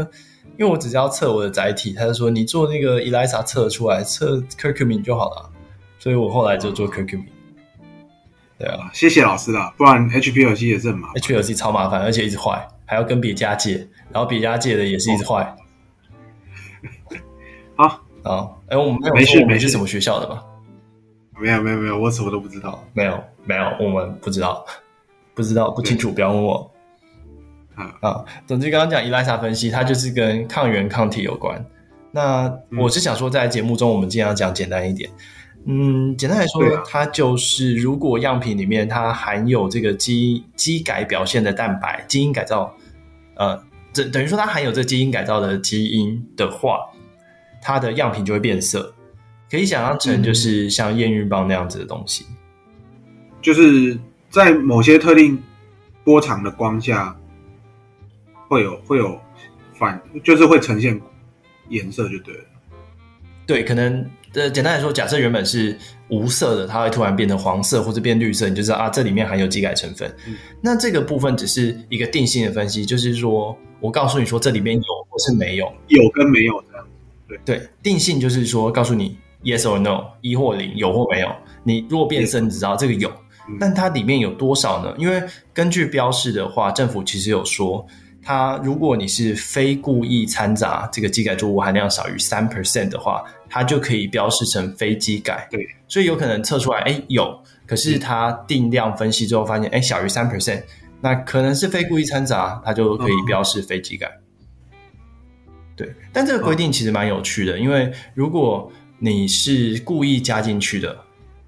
[0.57, 5.49] 因为我只是要测我的载体，他就说你做那个 ELISA 测出来测 curcumin 就好了，
[6.05, 7.25] 所以我后来就做 curcumin。
[8.59, 15.55] 对啊，谢谢老师啦，不然 HPLC 也是很麻烦，HPLC 超麻烦，而且一直坏，还要跟别家借，然后别家借的也是一直坏。
[17.75, 20.43] 好，好，哎，我们没有说我们是什么学校的吧？
[21.41, 22.83] 没有没有没有，我什么都不知道。
[22.93, 24.63] 没有没有，我们不知道，
[25.33, 26.71] 不知道不清楚，不要问我。
[28.01, 31.65] 啊，总之刚刚讲 ELISA 分析，它就是跟抗原抗体有关。
[32.11, 35.09] 那我是想说，在节目中我们尽量讲简单一点。
[35.09, 35.15] 嗯，
[36.15, 42.75] 简单来说，啊、它就是如果样品里面它含有这个基基改表现的蛋白，基因改造，
[43.33, 46.79] 呃，等等于说它含有这基因改造的基因的话，
[47.61, 48.93] 它的样品就会变色。
[49.49, 52.25] 可以想象成就是像验孕棒那样子的东西，
[53.41, 53.97] 就是
[54.29, 55.41] 在某些特定
[56.03, 57.15] 波长的光下，
[58.47, 59.19] 会有会有
[59.73, 60.99] 反，就是会呈现
[61.69, 62.43] 颜色就对了。
[63.45, 64.03] 对，可能
[64.35, 65.75] 呃，简单来说，假设原本是
[66.09, 70.13] 无色的，它会突然变成黄色或者变绿色，你就知道啊，这里面含有基改成分。
[70.27, 76.87] 嗯、那这个部分只是一个定性的分析，就是说我告诉你说这里面有或是没有，有跟没有这样。
[77.27, 79.17] 对对，定性就是说告诉你。
[79.43, 81.29] Yes or no，一或零，有或没有。
[81.63, 83.11] 你如果变色，你只知道这个有，
[83.59, 84.91] 但它里面有多少呢？
[84.97, 85.21] 因为
[85.53, 87.85] 根据标示的话，政府其实有说，
[88.27, 95.47] 它如果你是非故意掺杂这个基改作物含量少于三 percent 的话，它就可以标示成非基改。
[95.51, 100.63] 对，所以有可能测出来，哎，有，可是它定量分析之后发现，哎，小于三 percent，
[101.01, 104.11] 那可能是非故意掺杂，它就可以标示非基改。
[105.75, 110.97] 对，但这个规定其实蛮有趣的，因为如果你是故意加进去的，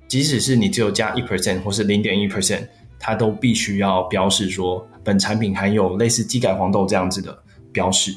[0.07, 2.67] 即使是你只有加一 percent 或是零点一 percent，
[2.99, 7.41] 它都必须要标示说本产品含有类似基改黄豆这样子的
[7.71, 8.13] 标示。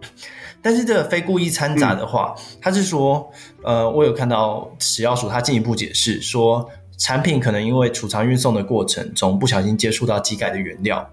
[0.62, 3.30] 但是这个非故意掺杂的话，他是说，
[3.62, 11.06] 呃，我有看到食药署他进一步解释说，产品可能因为储藏运送的过程中不小心接触到基改的原料。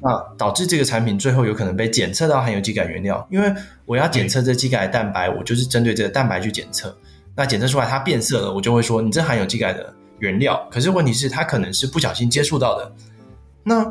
[0.00, 3.52] 那导致这个产品最后有可能被检测到含有基改原料，因为
[3.86, 6.96] 我要检测这基改蛋白，我就是针对这个蛋白去检测。
[7.36, 10.60] 那检测出来它变色了，我就会说你这含有基改的原料。
[10.68, 12.92] 可是问题是它可能是不小心接触到的。
[13.62, 13.84] 那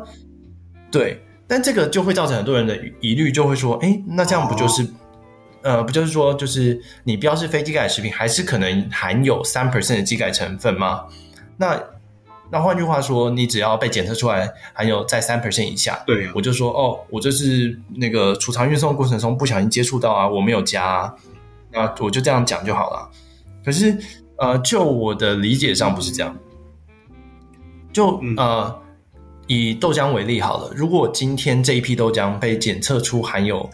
[0.92, 4.86] 对，但这个就会造成很多人的疑虑，就会说，哎，那这样不就是，
[5.62, 11.06] 呃，不就是说，就是你标示非基改食品，还是可能含有三 percent 的基改成分吗？
[11.56, 11.82] 那
[12.50, 21.14] 那换句话说，你只要被检测出来含有在三 percent 以下，对啊，我就说哦，我就是那个储藏运送过程中不小心接触到啊，我没有加啊，
[21.72, 23.10] 那我就这样讲就好了。
[23.64, 23.96] 可是
[24.36, 26.36] 呃，就我的理解上不是这样。
[27.92, 28.81] 就呃，
[29.46, 33.68] 以豆浆为例好了，如果今天这一批豆浆被检测出含有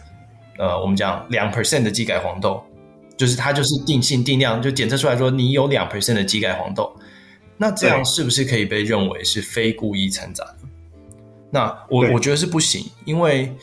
[0.57, 2.61] 呃，我们讲两 percent 的基改黄豆，
[3.15, 6.93] 就是它就是定性定量就检测出来说你有两 percent 的基改黄豆。
[7.55, 10.55] 那这样是不是可以被认为是非故意掺杂的？
[11.51, 13.53] 那我我觉得是不行，因为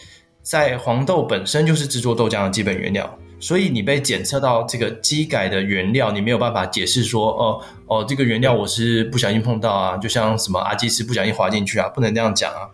[0.42, 12.68] 在黄豆本身就是制作豆浆的基本原料，所以你被检测到这个机改的原料，你没有办法解释说，哦哦，这个原料我是不小心碰到啊，就像什么阿基斯不小心滑进去啊，不能这样讲啊。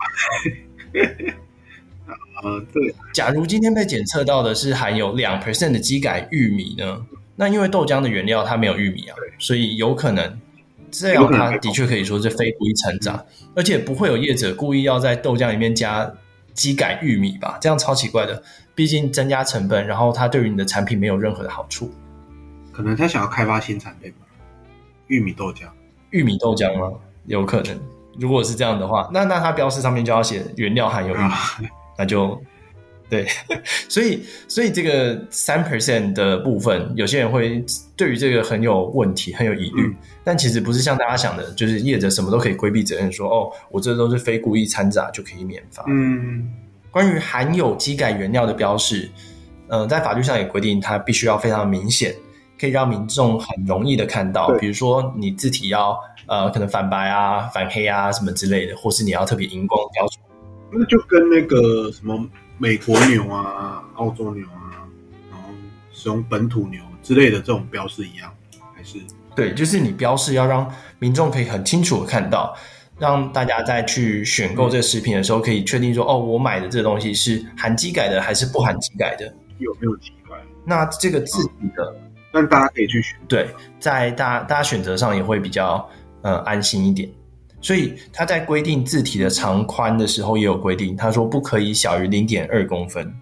[2.45, 2.95] 嗯， 对。
[3.13, 7.05] 假如今天被检测到的是含有两 percent 的基改玉米呢？
[7.37, 10.39] 那因为豆浆的原料它没有玉米啊，所以有可能。
[10.91, 13.25] 这样，它的确可以说是非故意掺杂，
[13.57, 16.13] 而且不会有业者故意要在豆浆里面加
[16.53, 17.59] 基改玉米吧？
[17.63, 18.43] 这样超奇怪的。
[18.75, 21.91] 毕竟增加成本，然后它对于你的产品没有任何的好处。
[22.73, 24.27] 可能他想要开发新产品吧？
[25.09, 25.69] 玉米豆浆，
[26.11, 26.91] 玉米豆浆吗？
[27.27, 27.79] 有可能。
[28.19, 31.39] 如果是这样的话，那那它标示上面就要写原料含有玉米，啊、
[31.99, 32.41] 那就。
[33.11, 33.27] 对，
[33.91, 37.63] 所以所以这个三 percent 的部分，有些人会
[37.95, 39.87] 对于这个很有问题，很有疑虑。
[39.87, 45.85] 嗯、但其实不是像大家想的，就是业者什么都可以规避责任说，说哦，我这都是非故意掺杂就可以免罚。
[45.89, 46.51] 嗯，
[46.93, 49.11] 关于含有基改原料的标示，
[49.67, 52.15] 呃，在法律上也规定，它必须要非常明显，
[52.61, 54.49] 可以让民众很容易的看到。
[54.61, 60.21] 比如说你字体要呃，可能反白啊、反黑啊什么之类的，或是你要特别荧光标出。
[60.71, 62.25] 那就跟那个什么。
[62.59, 64.87] 美国牛啊，澳洲牛啊，
[65.33, 65.49] 然后
[65.91, 68.33] 使用本土牛之类的这种标示一样，
[68.73, 68.99] 还是
[69.35, 72.55] 对，就是你标示要让民众可以很清楚的看到，
[73.03, 79.27] 让大家在去选购这个食品的时候，可以确定说，哦，我买的这个东西是含基改的还是不含基改的？
[79.59, 80.37] 有没有基改？
[80.65, 81.93] 那这个字体的，
[82.31, 83.19] 让大家可以去选。
[83.27, 83.49] 对，
[83.81, 85.85] 在大大家选择上也会比较
[86.21, 87.11] 呃安心一点。
[87.61, 93.13] 所以他在规定字体的长宽的时候也有规定，他说不可以小于零点二公分。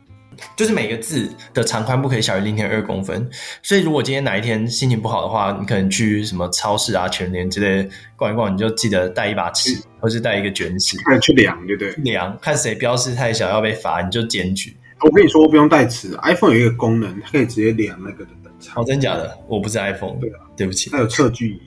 [0.57, 3.29] 就是每个字的长宽不可以小于零点二公分，
[3.63, 11.93] 所以如果今天哪一天心情不好的话，你可能去什么超市啊、全联之类逛一逛，你就记得带一把尺，嗯、或是带一个卷尺，去量，对不对？
[12.03, 14.77] 量，看谁标示太小要被罚，你就检举。
[15.01, 18.75] 我跟你说，不用带尺，iPhone 有一个功能，它可以直接量那个的等长。
[18.77, 19.39] 哦，真假的？
[19.49, 21.63] 我不是 iPhone，对啊，对不起，它有测距仪，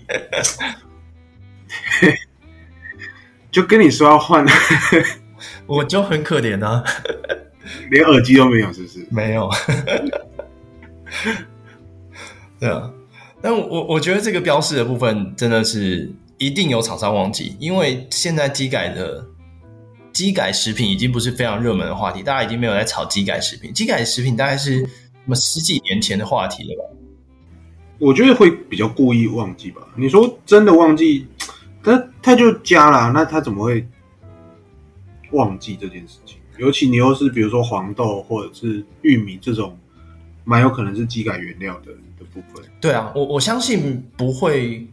[3.51, 4.45] 就跟你说要换，
[5.65, 6.83] 我就很可怜啊。
[7.89, 9.07] 连耳机都没有，是不是？
[9.09, 9.49] 没有。
[12.59, 12.91] 对啊，
[13.41, 19.25] 但我我觉得这个标示的部分真的是一定有厂商忘记，因为现在机改的
[20.11, 23.73] 机改食品已经不是非常热门的话题，大家已经没有在炒机改食品。
[23.73, 24.87] 机改食品大概是什
[25.25, 26.89] 么十几年前的话题了吧？
[27.99, 29.81] 我觉得会比较故意忘记吧。
[29.95, 31.27] 你说真的忘记，
[31.83, 33.87] 他他就加了，那他怎么会
[35.31, 36.37] 忘记这件事情？
[36.63, 39.77] 尤其你又是比如说黄豆或者是玉米这种，
[40.45, 42.63] 蛮有可能是基改原料的的部分。
[42.79, 44.87] 对啊，我我相信不会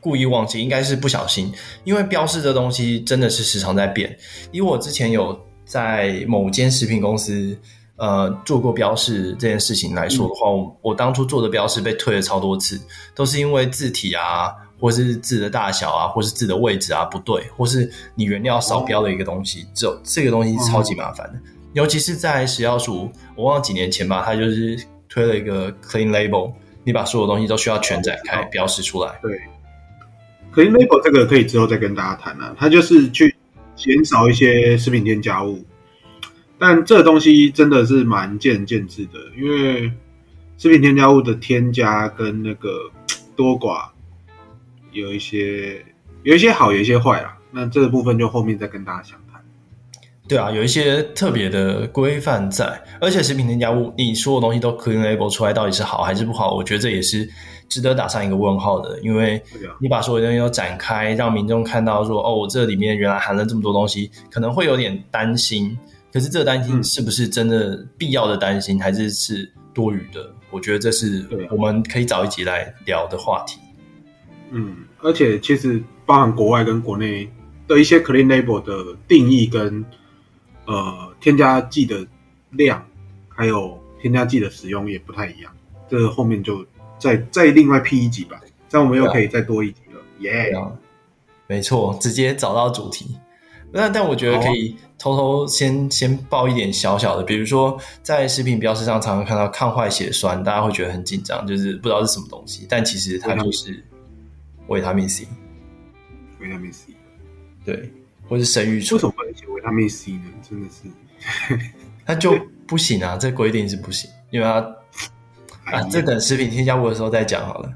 [0.00, 1.50] 故意忘记，应该是不小心。
[1.84, 4.16] 因为标示这东西真的是时常在变。
[4.52, 7.58] 以我之前有在某间食品公司
[7.96, 12.78] 呃做过标示这件事情来说的话，嗯、我我当初做的标示被退了超多次，
[13.14, 14.52] 都是因为字体啊。
[14.78, 21.38] 或是字的大小啊，或是字的位置啊不对，或是你原料少标的一个东西，这、哦、这个东西超级麻烦的。
[21.38, 26.52] 哦、尤其是在食药署，我忘了几年前吧，他就是推了一个 Clean Label，
[26.84, 29.18] 你把所有东西都需要全展开、哦、标示出来。
[29.20, 29.32] 对
[30.54, 32.54] ，Clean Label 这个可以之后再跟大家谈啊。
[32.56, 33.34] 它就是去
[33.74, 35.64] 减少一些食品添加物，
[36.56, 39.92] 但这个东西真的是蛮见仁见智的，因为
[40.56, 42.70] 食品添加物的添加跟那个
[43.34, 43.88] 多寡。
[44.92, 45.84] 有一些
[46.22, 47.36] 有一些好，有一些坏啦。
[47.50, 49.42] 那这个部分就后面再跟大家详谈。
[50.28, 56.54] 对啊，有一些特别的规范在，而且食品添加物，你所有东西都 clean label 出来，到底是好还是不好？
[56.54, 57.26] 我觉得这也是
[57.66, 59.00] 值得打上一个问号的。
[59.00, 59.42] 因为
[59.80, 65.78] 你把所有东西都展开，让民众看到说，哦，我这里面原来含了这么多东西，可能会有点担心。
[66.12, 70.30] 可是这个担心是不是真的必要的担心，还是是多余的？
[70.50, 73.58] 我觉得这是我们可以找一集来聊的话题。
[74.50, 77.30] 嗯，而且其实包含国外跟国内
[77.66, 79.84] 的一些 clean label 的定义跟
[80.64, 82.06] 呃添加剂的
[82.50, 82.82] 量，
[83.28, 85.52] 还有添加剂的使用也不太一样。
[85.88, 86.64] 这个后面就
[86.98, 90.00] 再再另外辟一集吧，这样我们又可以再多一集了。
[90.20, 90.72] 耶，Yeah.
[91.46, 93.16] 没错，直接找到主题。
[93.70, 103.84] 那但我觉得可以偷偷先、哦、先报一点小小的，比如说在食品标识上常常看到抗坏血酸，大家会觉得很紧张，就是不知道是什么东西，但其实它就是。
[104.68, 105.26] 维他命 C，
[106.40, 106.94] 维他命 C，
[107.64, 107.92] 对，
[108.28, 108.96] 或是生育醇。
[108.96, 110.24] 为什么不能写维他命 C 呢？
[110.48, 111.60] 真的是，
[112.06, 113.16] 那就不行啊！
[113.20, 114.60] 这规定是不行，因为它
[115.64, 117.72] 啊，这等食品添加物的时候再讲好了。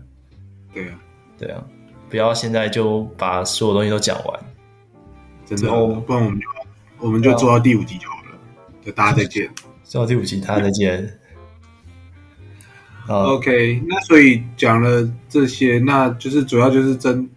[0.72, 0.98] 对啊，
[1.38, 1.64] 对啊，
[2.09, 4.40] 不要现在就把所有东西都讲完。
[5.44, 6.46] 真的，不然我们就
[6.98, 8.38] 我们就做到第五集就好了。
[8.85, 9.50] 就大家再见，
[9.85, 11.18] 做到第五集，大家再见。
[13.12, 17.29] OK，那所以讲了这些，那就是主要就是真，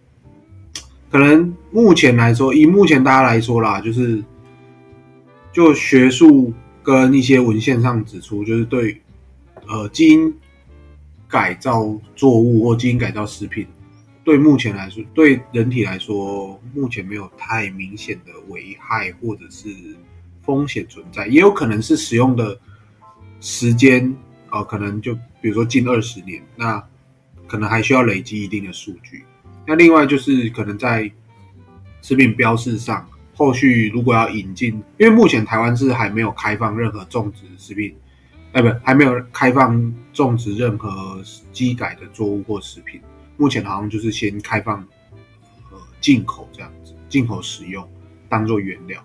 [1.10, 4.22] 可能目前来说，以目前大家来说啦，就是
[5.52, 9.00] 就学术跟一些文献上指出，就是对
[9.66, 10.32] 呃基因
[11.28, 13.66] 改造作物或基因改造食品，
[14.24, 19.68] 对目前来说，对人体来说，目前没有太明显的危害或者是
[20.42, 22.58] 风险存在，也有可能是使用的
[23.40, 24.16] 时间。
[24.56, 26.82] 哦，可能就比如说近二十年，那
[27.46, 29.24] 可能还需要累积一定的数据。
[29.66, 31.10] 那另外就是可能在
[32.00, 37.94] 食品标示上，后续如果要引进，因为目前台湾是还没有开放任何种植食品，
[38.52, 41.20] 哎，不，还没有开放种植任何
[41.52, 43.00] 机改的作物或食品。
[43.36, 44.78] 目前好像就是先开放
[45.70, 47.86] 呃进口这样子，进口使用
[48.28, 49.04] 当做原料。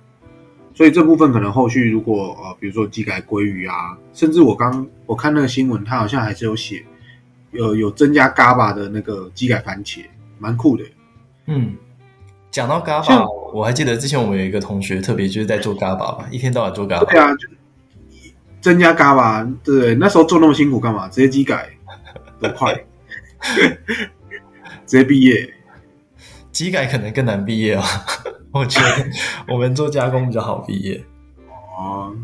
[0.73, 6.83] 所以这部分可能后续如果呃，比如说机改鲑鱼啊，甚至我刚我看那个新闻，它好像还是有写
[7.51, 10.05] 有有增加 GABA 的那个机改番茄，
[10.39, 10.83] 蛮酷的。
[11.47, 11.75] 嗯，
[12.49, 17.05] 讲到 GABA，我还记得之前我们有一个同学特别就是在做 GABA 吧，一天到晚做 GABA。
[17.11, 17.47] 对啊，就
[18.61, 21.07] 增加 GABA，对对，那时候做那么辛苦干嘛？
[21.09, 21.69] 直接机改
[22.39, 22.73] 多快，
[24.87, 25.53] 直接毕业。
[26.51, 27.83] 机改可能更难毕业啊。
[28.51, 29.09] 我觉得
[29.47, 31.03] 我们做加工比较好毕业
[31.77, 32.15] 哦。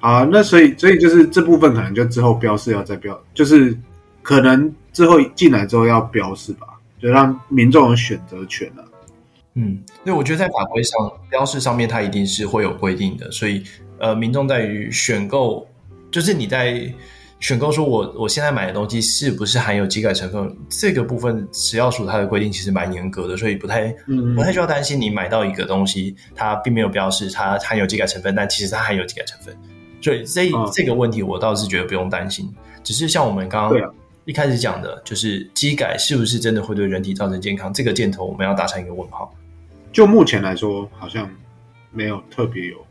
[0.00, 3.76] 啊，那所以所以就是这部分可能就之后标示要再标，就是
[4.22, 6.66] 可能之后进来之后要标示吧，
[6.98, 8.84] 就让民众有选择权了。
[9.54, 13.62] 嗯，对我觉得在法规上标示上面它一定是会有规定的，所以
[13.98, 15.66] 呃，民众在于选购，
[16.10, 16.92] 就是你在。
[17.40, 20.56] 选购说我我现在买的东西是不是含有机改成分？
[20.68, 23.88] 这个部分食药署它的规定其实蛮严格的，所以不太
[24.36, 29.56] 不太需要担心你买到一个东西，它并没有标示它含有机改成分，但其实它含有机改成分。
[30.02, 32.46] 所以这、嗯、这个问题我倒是觉得不用担心。
[32.84, 33.94] 只是像我们刚刚
[34.26, 37.72] 一开始讲的，就是机改是不是真的会对人体造成健康？
[37.72, 39.34] 这个箭头我们要打上一个问号。
[39.92, 41.28] 就目前来说，好像
[41.90, 42.86] 没有特别有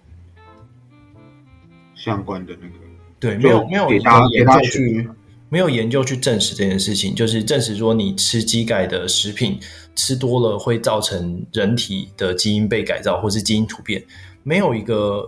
[1.94, 2.79] 相关的那个。
[3.20, 5.10] 对，没有没有研究去
[5.50, 9.60] 没有研究去证实这件事情，就是证实说你吃基改的食品
[9.96, 14.04] 吃多了会造成人体的基因被改造或是基因突变，
[14.44, 15.28] 没有一个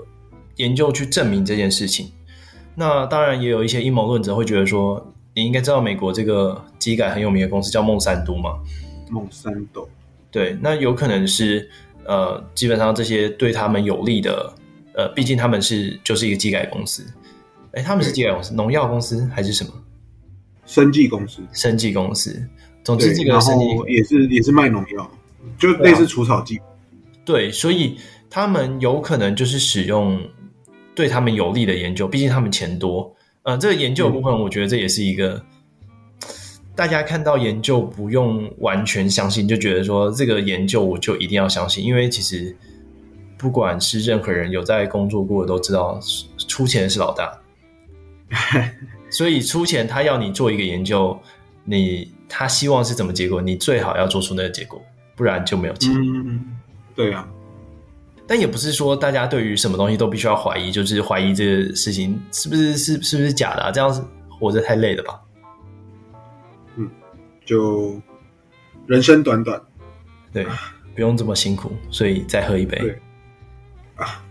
[0.58, 2.12] 研究去证明这件事情。
[2.76, 8.52] 那当然也有一些阴谋论者会觉得说，你应该知道美国这个基改很有名的公司叫孟山都嘛？
[9.10, 9.90] 孟山都，
[10.32, 11.70] 对，那有可能是
[12.06, 14.54] 呃，基本上这些对他们有利的，
[14.94, 17.04] 呃，毕竟他们是就是一个基改公司。
[17.74, 19.72] 哎，他们是基改公司，农药公司还是什么？
[20.66, 22.42] 生技公司，生技公司。
[22.84, 25.12] 总之，这个生技也是也是卖农药，
[25.58, 26.60] 就类似除草剂。
[27.24, 27.96] 对，所以
[28.30, 30.20] 他们有可能就是使用
[30.96, 33.16] 对他们有利的研究，毕竟他们钱多。
[33.44, 35.42] 呃，这个研究的部分，我觉得这也是一个、嗯、
[36.76, 42.56] 大家看到研究不用完全相信，就觉得说这个研究我就一定要相信，因为其实
[43.38, 46.00] 不管是任何人有在工作过的都知道，
[46.48, 47.41] 出钱的是老大。
[49.12, 51.20] 所以出钱，他要你做一个研究，
[51.66, 54.82] 你他希望是怎么结果，你最好要做出那个结果，
[55.16, 55.94] 不然就没有钱。
[55.94, 56.58] 嗯，
[56.96, 57.28] 对啊。
[58.26, 63.72] 但也不是说大家对于什么东西都必须要怀疑，就是怀疑这个事情是不是是是不是假的啊？
[63.72, 65.20] 这样子活着太累了吧？
[66.78, 66.90] 嗯，
[67.46, 68.00] 就
[68.88, 69.62] 人生短短，
[70.32, 70.48] 对，
[70.96, 72.80] 不用这么辛苦，所以再喝一杯。
[72.80, 72.98] 对
[73.98, 74.24] 啊，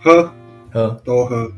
[0.00, 0.32] 喝
[0.72, 1.48] 喝多喝。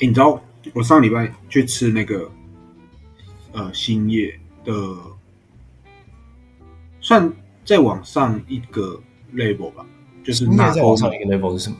[0.00, 0.40] 你知道
[0.74, 2.30] 我上礼拜去吃那个
[3.52, 4.72] 呃新叶的，
[7.00, 7.32] 算
[7.64, 9.00] 再往上一个
[9.34, 9.86] label 吧，
[10.22, 11.76] 就是那再往上一个 label 是什么？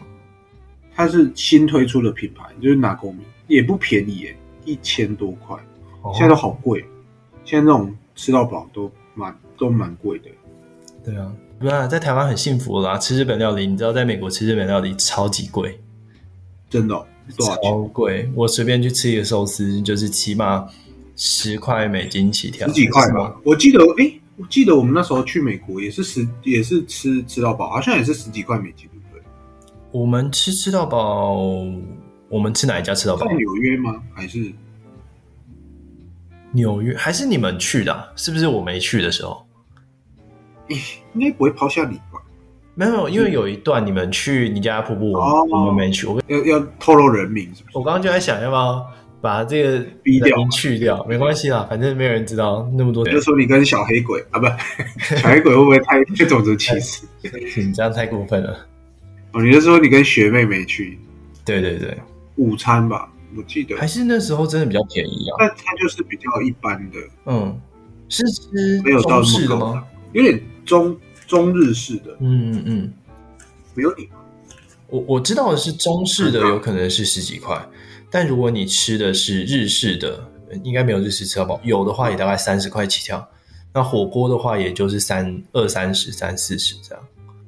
[0.95, 5.57] 它是新推出的品牌，就是拿勾米，也不便宜耶，一千多块，
[6.03, 6.83] 哦，现在都好贵，
[7.45, 10.31] 现在那种吃到饱都蛮都蛮贵的。
[11.05, 15.79] 对啊，不然在台湾很幸福啦，吃日本料理，你知道在美国吃日本料理超级贵，
[16.71, 17.07] 真的，哦。
[17.39, 18.31] 超贵！
[18.35, 20.66] 我随便去吃一个寿司，就是起码
[21.16, 23.35] 十块美金起跳，十几块吧。
[23.45, 29.22] 我记得，哎、欸，我记得我们那时候去美国也是十，也是吃吃到饱，好像也是十几块美金，对不对？
[29.93, 31.35] 我们吃吃到饱，
[32.29, 33.27] 我们吃哪一家吃到饱？
[33.27, 34.03] 在纽约吗？
[34.14, 34.53] 还是
[36.53, 36.97] 纽约？
[36.97, 38.07] 还是你们去的、啊？
[38.16, 39.47] 是不是我没去的时候？
[40.68, 40.77] 欸、
[41.14, 42.20] 应该不会抛下你吧？
[42.79, 46.07] 没有，因为有一段你们去你家瀑布，哦、我们没去。
[46.07, 47.79] 我要要透露人名是不是？
[47.79, 48.87] 我刚刚就在想要不要
[49.22, 53.03] 把这个逼掉去掉，没关系啦，反正没有人知道那么多。
[53.07, 54.47] 就说你跟小黑鬼啊，不，
[55.16, 57.07] 小黑鬼会不会太太种族歧视？
[57.57, 58.55] 你这样太过分了。
[59.33, 60.99] 哦，你就说你跟学妹没去？
[61.47, 61.97] 对对对，
[62.37, 65.37] 午餐吧，我记得还是那时候真的比较便宜啊。
[65.39, 67.59] 但它就是比较一般的，嗯，
[68.11, 69.83] 是吃没有到中式的吗？
[70.12, 70.95] 有点中。
[71.27, 72.93] 中日式的，嗯嗯嗯，
[73.74, 74.09] 没有你，
[74.89, 77.61] 我我知道的是中式的有可能是十几块，
[78.11, 80.24] 但如果你吃的是日式的，
[80.62, 83.29] 应该没有日式吃到饱，有的话也大概三十块起跳。
[83.74, 87.05] 那火锅的话，也就是三二三十、三四十这样。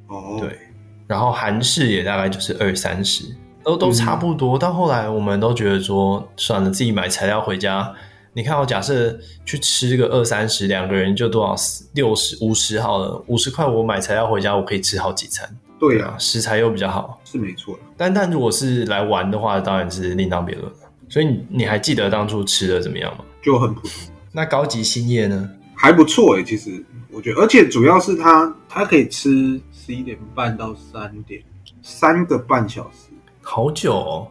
[0.09, 0.59] 哦，对，
[1.07, 3.24] 然后韩式也大概就是二三十，
[3.64, 4.59] 都都差不多。
[4.59, 7.95] 到后来我们都觉得说，算了，自己买材料回家。
[8.39, 11.57] 你看，我假设去吃个二三十，两个人就多少
[11.95, 15.45] 六十五十好了，五十块我买材料回家，我可以吃好几餐。
[15.76, 17.76] 对啊，食材又比较好，是没错。
[17.97, 20.78] 但但如果是来玩的话，当然是另当别论了。
[21.09, 23.24] 所以你你还记得当初吃的怎么样吗？
[23.43, 23.91] 就很普通。
[24.30, 25.51] 那高级新叶呢？
[25.74, 31.43] 还不错诶、欸，其实我觉得，而且主要是它它可以吃十一点半到三点，
[31.82, 33.12] 三个半小时，
[33.43, 34.30] 好久哦。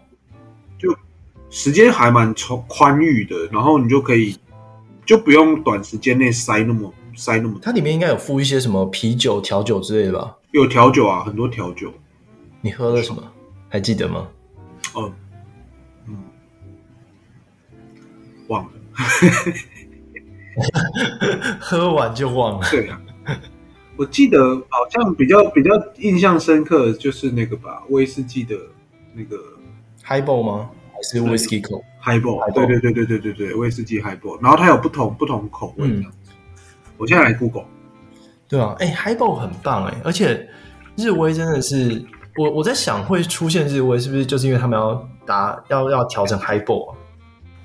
[1.49, 4.37] 时间还蛮宽宽裕的，然后你就可以
[5.05, 7.59] 就不用短时间内塞那么塞那么。
[7.61, 10.35] 它里面应该有附一些什么啤酒、调酒之类的吧？
[10.51, 11.93] 有调酒啊，很多调酒。
[12.61, 13.23] 你喝了什么？
[13.69, 14.27] 还记得吗？
[14.93, 15.13] 哦，
[16.07, 16.17] 嗯，
[18.47, 18.69] 忘了。
[21.59, 22.67] 喝完就忘了。
[22.71, 22.99] 对啊，
[23.95, 28.55] 我记得好像比较比较印象深刻的就是那个吧，威士忌的
[29.13, 29.37] 那个
[30.03, 30.69] Highball 吗？
[30.97, 31.61] 还是 Whisky
[32.03, 32.51] Highball？
[32.53, 34.41] 对对对对对对对，威士忌 Highball。
[34.41, 36.11] 然后它有不同不同口味这样。
[36.97, 37.65] 我现在来 Google。
[38.49, 40.49] 对啊，哎，Highball 很棒哎，而且
[40.95, 42.03] 日威真的是
[42.35, 46.97] 我我在想会出现日威是不是就是因为他们要打要要调整 Highball 啊？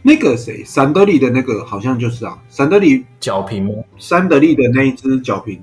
[0.03, 3.73] 那个谁，三德利的那个好像就是啊，三德利角瓶吗？
[3.99, 5.59] 三得利的那一只角瓶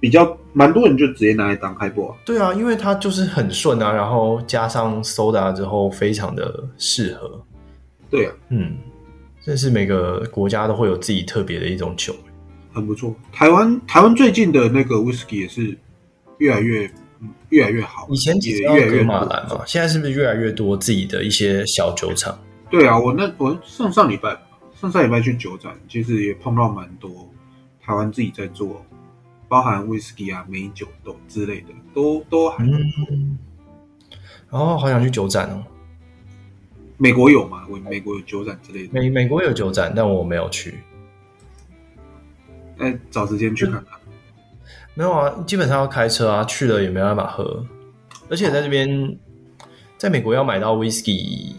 [0.00, 2.16] 比较蛮多人就直接拿来当 Highball 啊。
[2.24, 7.40] 对啊，因为它就是很顺啊，然后加上 soda 之后非常的适合。
[8.10, 8.76] 对啊，嗯，
[9.44, 12.14] 这是每个国家都会有自己特别的一种酒。
[12.72, 15.76] 很不错，台湾台湾最近的那个 whisky 也是
[16.36, 16.88] 越来越
[17.48, 18.06] 越来越好。
[18.10, 22.38] 以前只要格马兰嘛，现在是不是越来越多自己的一些小酒厂？
[22.70, 24.38] 对啊，我那我上上礼拜
[24.80, 27.10] 上上礼拜去酒展，其实也碰到蛮多
[27.82, 28.84] 台湾自己在做，
[29.48, 32.78] 包含 whisky 啊、美酒都之类的，都都还不错。
[33.10, 33.38] 嗯，
[34.50, 35.64] 然后好想去酒展哦。
[36.96, 37.66] 美国有吗？
[37.70, 38.92] 美美国有酒展之类的。
[38.92, 40.78] 美美国有酒展，但我没有去。
[42.78, 43.98] 哎，找时间去看看。
[44.94, 47.64] 没有啊，基本上要开车啊，去了也没办法喝。
[48.28, 49.16] 而且在这边，
[49.96, 51.52] 在美国要买到 whisky，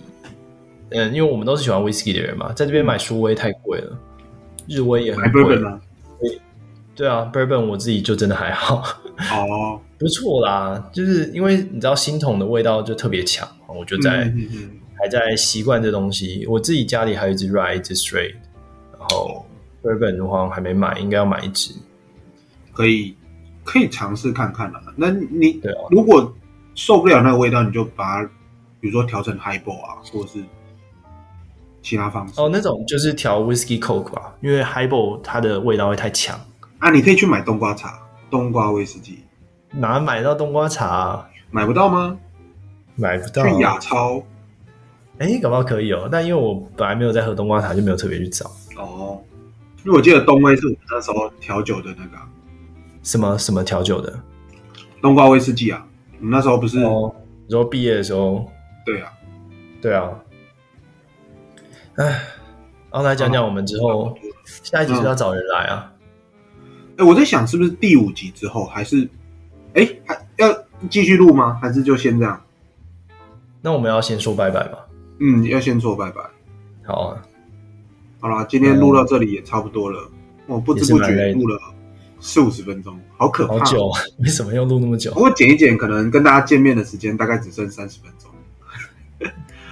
[0.90, 3.98] 嗯，因为我们都是喜欢 whisky 的人嘛，在这边买苏威太贵了，
[4.68, 5.42] 日威也很贵。
[5.44, 5.82] Bourbon 啊？
[7.00, 8.84] 对啊，Bourbon 我自己就真的还好。
[9.32, 14.70] 哦， 不错啦，就是因为你知道新桶的味道就特别强，我就在、嗯、
[15.00, 16.46] 还在习惯这东西。
[16.46, 18.36] 我自己家里还有一支 Rye，一只 Straight，
[19.00, 19.46] 然后。
[19.82, 21.74] Bourbon 的话还没买，应该要买一支，
[22.74, 23.16] 可以
[23.64, 24.82] 可以尝试看看啦。
[24.98, 26.36] 那你对啊，如果
[26.76, 28.30] 受不了那个味道，你就把它，
[28.82, 30.44] 比如说调成 Highball 啊，或者是
[31.82, 32.34] 其他方式。
[32.42, 36.38] 哦，那种就是调 Whisky Coke 吧，因为 Highball 它的味道会太强。
[36.80, 38.00] 啊，你可以去买冬瓜茶，
[38.30, 39.24] 冬瓜威士忌。
[39.72, 41.30] 哪买到冬瓜茶啊？
[41.52, 42.18] 买不到吗？
[42.96, 43.44] 买不到。
[43.48, 44.24] 去亚超。
[45.18, 46.08] 哎，搞不好可以哦。
[46.12, 48.50] 但因为我本来没有在喝冬瓜茶，就没有特别去找。
[48.78, 49.22] 哦。
[49.86, 52.18] 因为我记得冬威是我们那时候调酒的那个
[53.02, 54.20] 什么什么调酒的
[55.02, 55.88] 冬瓜威士忌啊，
[56.20, 57.16] 我们那时候不是，哦，
[57.48, 58.46] 然后毕业的时候，
[58.86, 59.10] 对啊，
[59.82, 60.12] 对啊，
[61.96, 62.06] 哎，
[62.92, 64.14] 然后来讲讲我们之后
[64.46, 65.94] 下一集是要找人来啊？
[67.00, 69.10] 哎，我在想是不是第五集之后还是
[69.74, 70.54] 哎还要
[70.90, 71.58] 继续录吗？
[71.62, 72.40] 还是就先这样？
[73.62, 74.78] 那我们要先说拜拜吧？
[75.20, 76.22] 嗯，要先说拜拜。
[76.84, 77.22] 好啊。
[78.20, 80.12] 好啦，今天录到这里也差不多了。
[80.46, 81.58] 我、嗯、不知不觉录了
[82.20, 83.60] 四五十分钟，好可怕！
[83.60, 83.90] 好久，
[84.20, 85.14] 为什么要录那么久？
[85.14, 88.30] 不过剪一剪，可能跟大家见面的时间大概只剩三十分钟。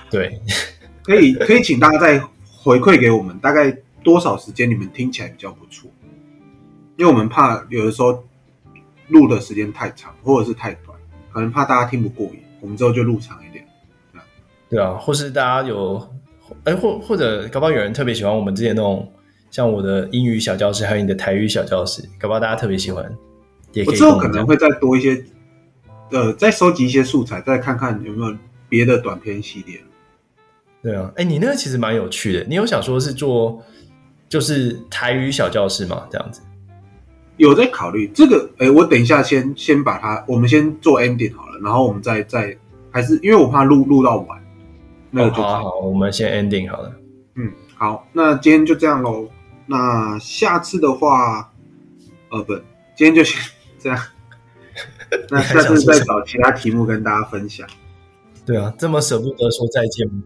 [0.09, 0.41] 对，
[1.03, 3.69] 可以可以请大家再回馈给我们，大概
[4.01, 5.91] 多少时间你们听起来比较不错？
[6.97, 8.23] 因为我们怕有的时候
[9.07, 10.97] 录的时间太长，或者是太短，
[11.31, 13.65] 可能怕大家听不过瘾，我们之后就录长一点。
[14.69, 16.05] 对啊，或是大家有。
[16.63, 19.11] 哎，或或者，搞不好有人特别喜欢我们之前那种，
[19.51, 23.03] 像我的英语小教室，还有你的台语小教室，搞不好大家特别喜欢。
[23.73, 25.21] 也可以我之后可能会再多一些，
[26.09, 28.33] 呃，再收集一些素材，再看看有没有
[28.69, 29.77] 别的短片系列。
[30.81, 32.45] 对啊，哎，你那个其实蛮有趣的。
[32.45, 33.61] 你有想说是做
[34.29, 36.07] 就是台语小教室吗？
[36.09, 36.39] 这样子
[37.37, 38.49] 有在考虑这个。
[38.57, 42.55] 哎，我等一下先先把它，我们先做 ending 好了，然后我们再再
[42.91, 44.39] 还是因为我怕录录到晚。
[45.09, 46.91] 那就、哦、好，好，我们先 ending 好了。
[47.35, 49.29] 嗯，好，那今天就这样喽。
[49.65, 51.51] 那下次的话，
[52.29, 52.53] 呃，不，
[52.95, 53.39] 今天就先
[53.79, 53.99] 这样。
[55.29, 57.65] 那下次再找其他题目跟大家分享。
[58.45, 60.21] 对啊，这么舍不得说再见吗？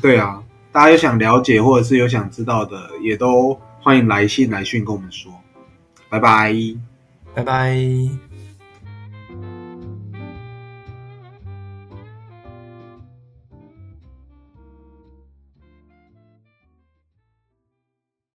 [0.00, 5.32] 对啊，大家有想了解或者是有想知道的，也都欢迎来信来讯跟我们说。
[6.14, 6.54] 拜拜，
[7.34, 8.23] 拜拜。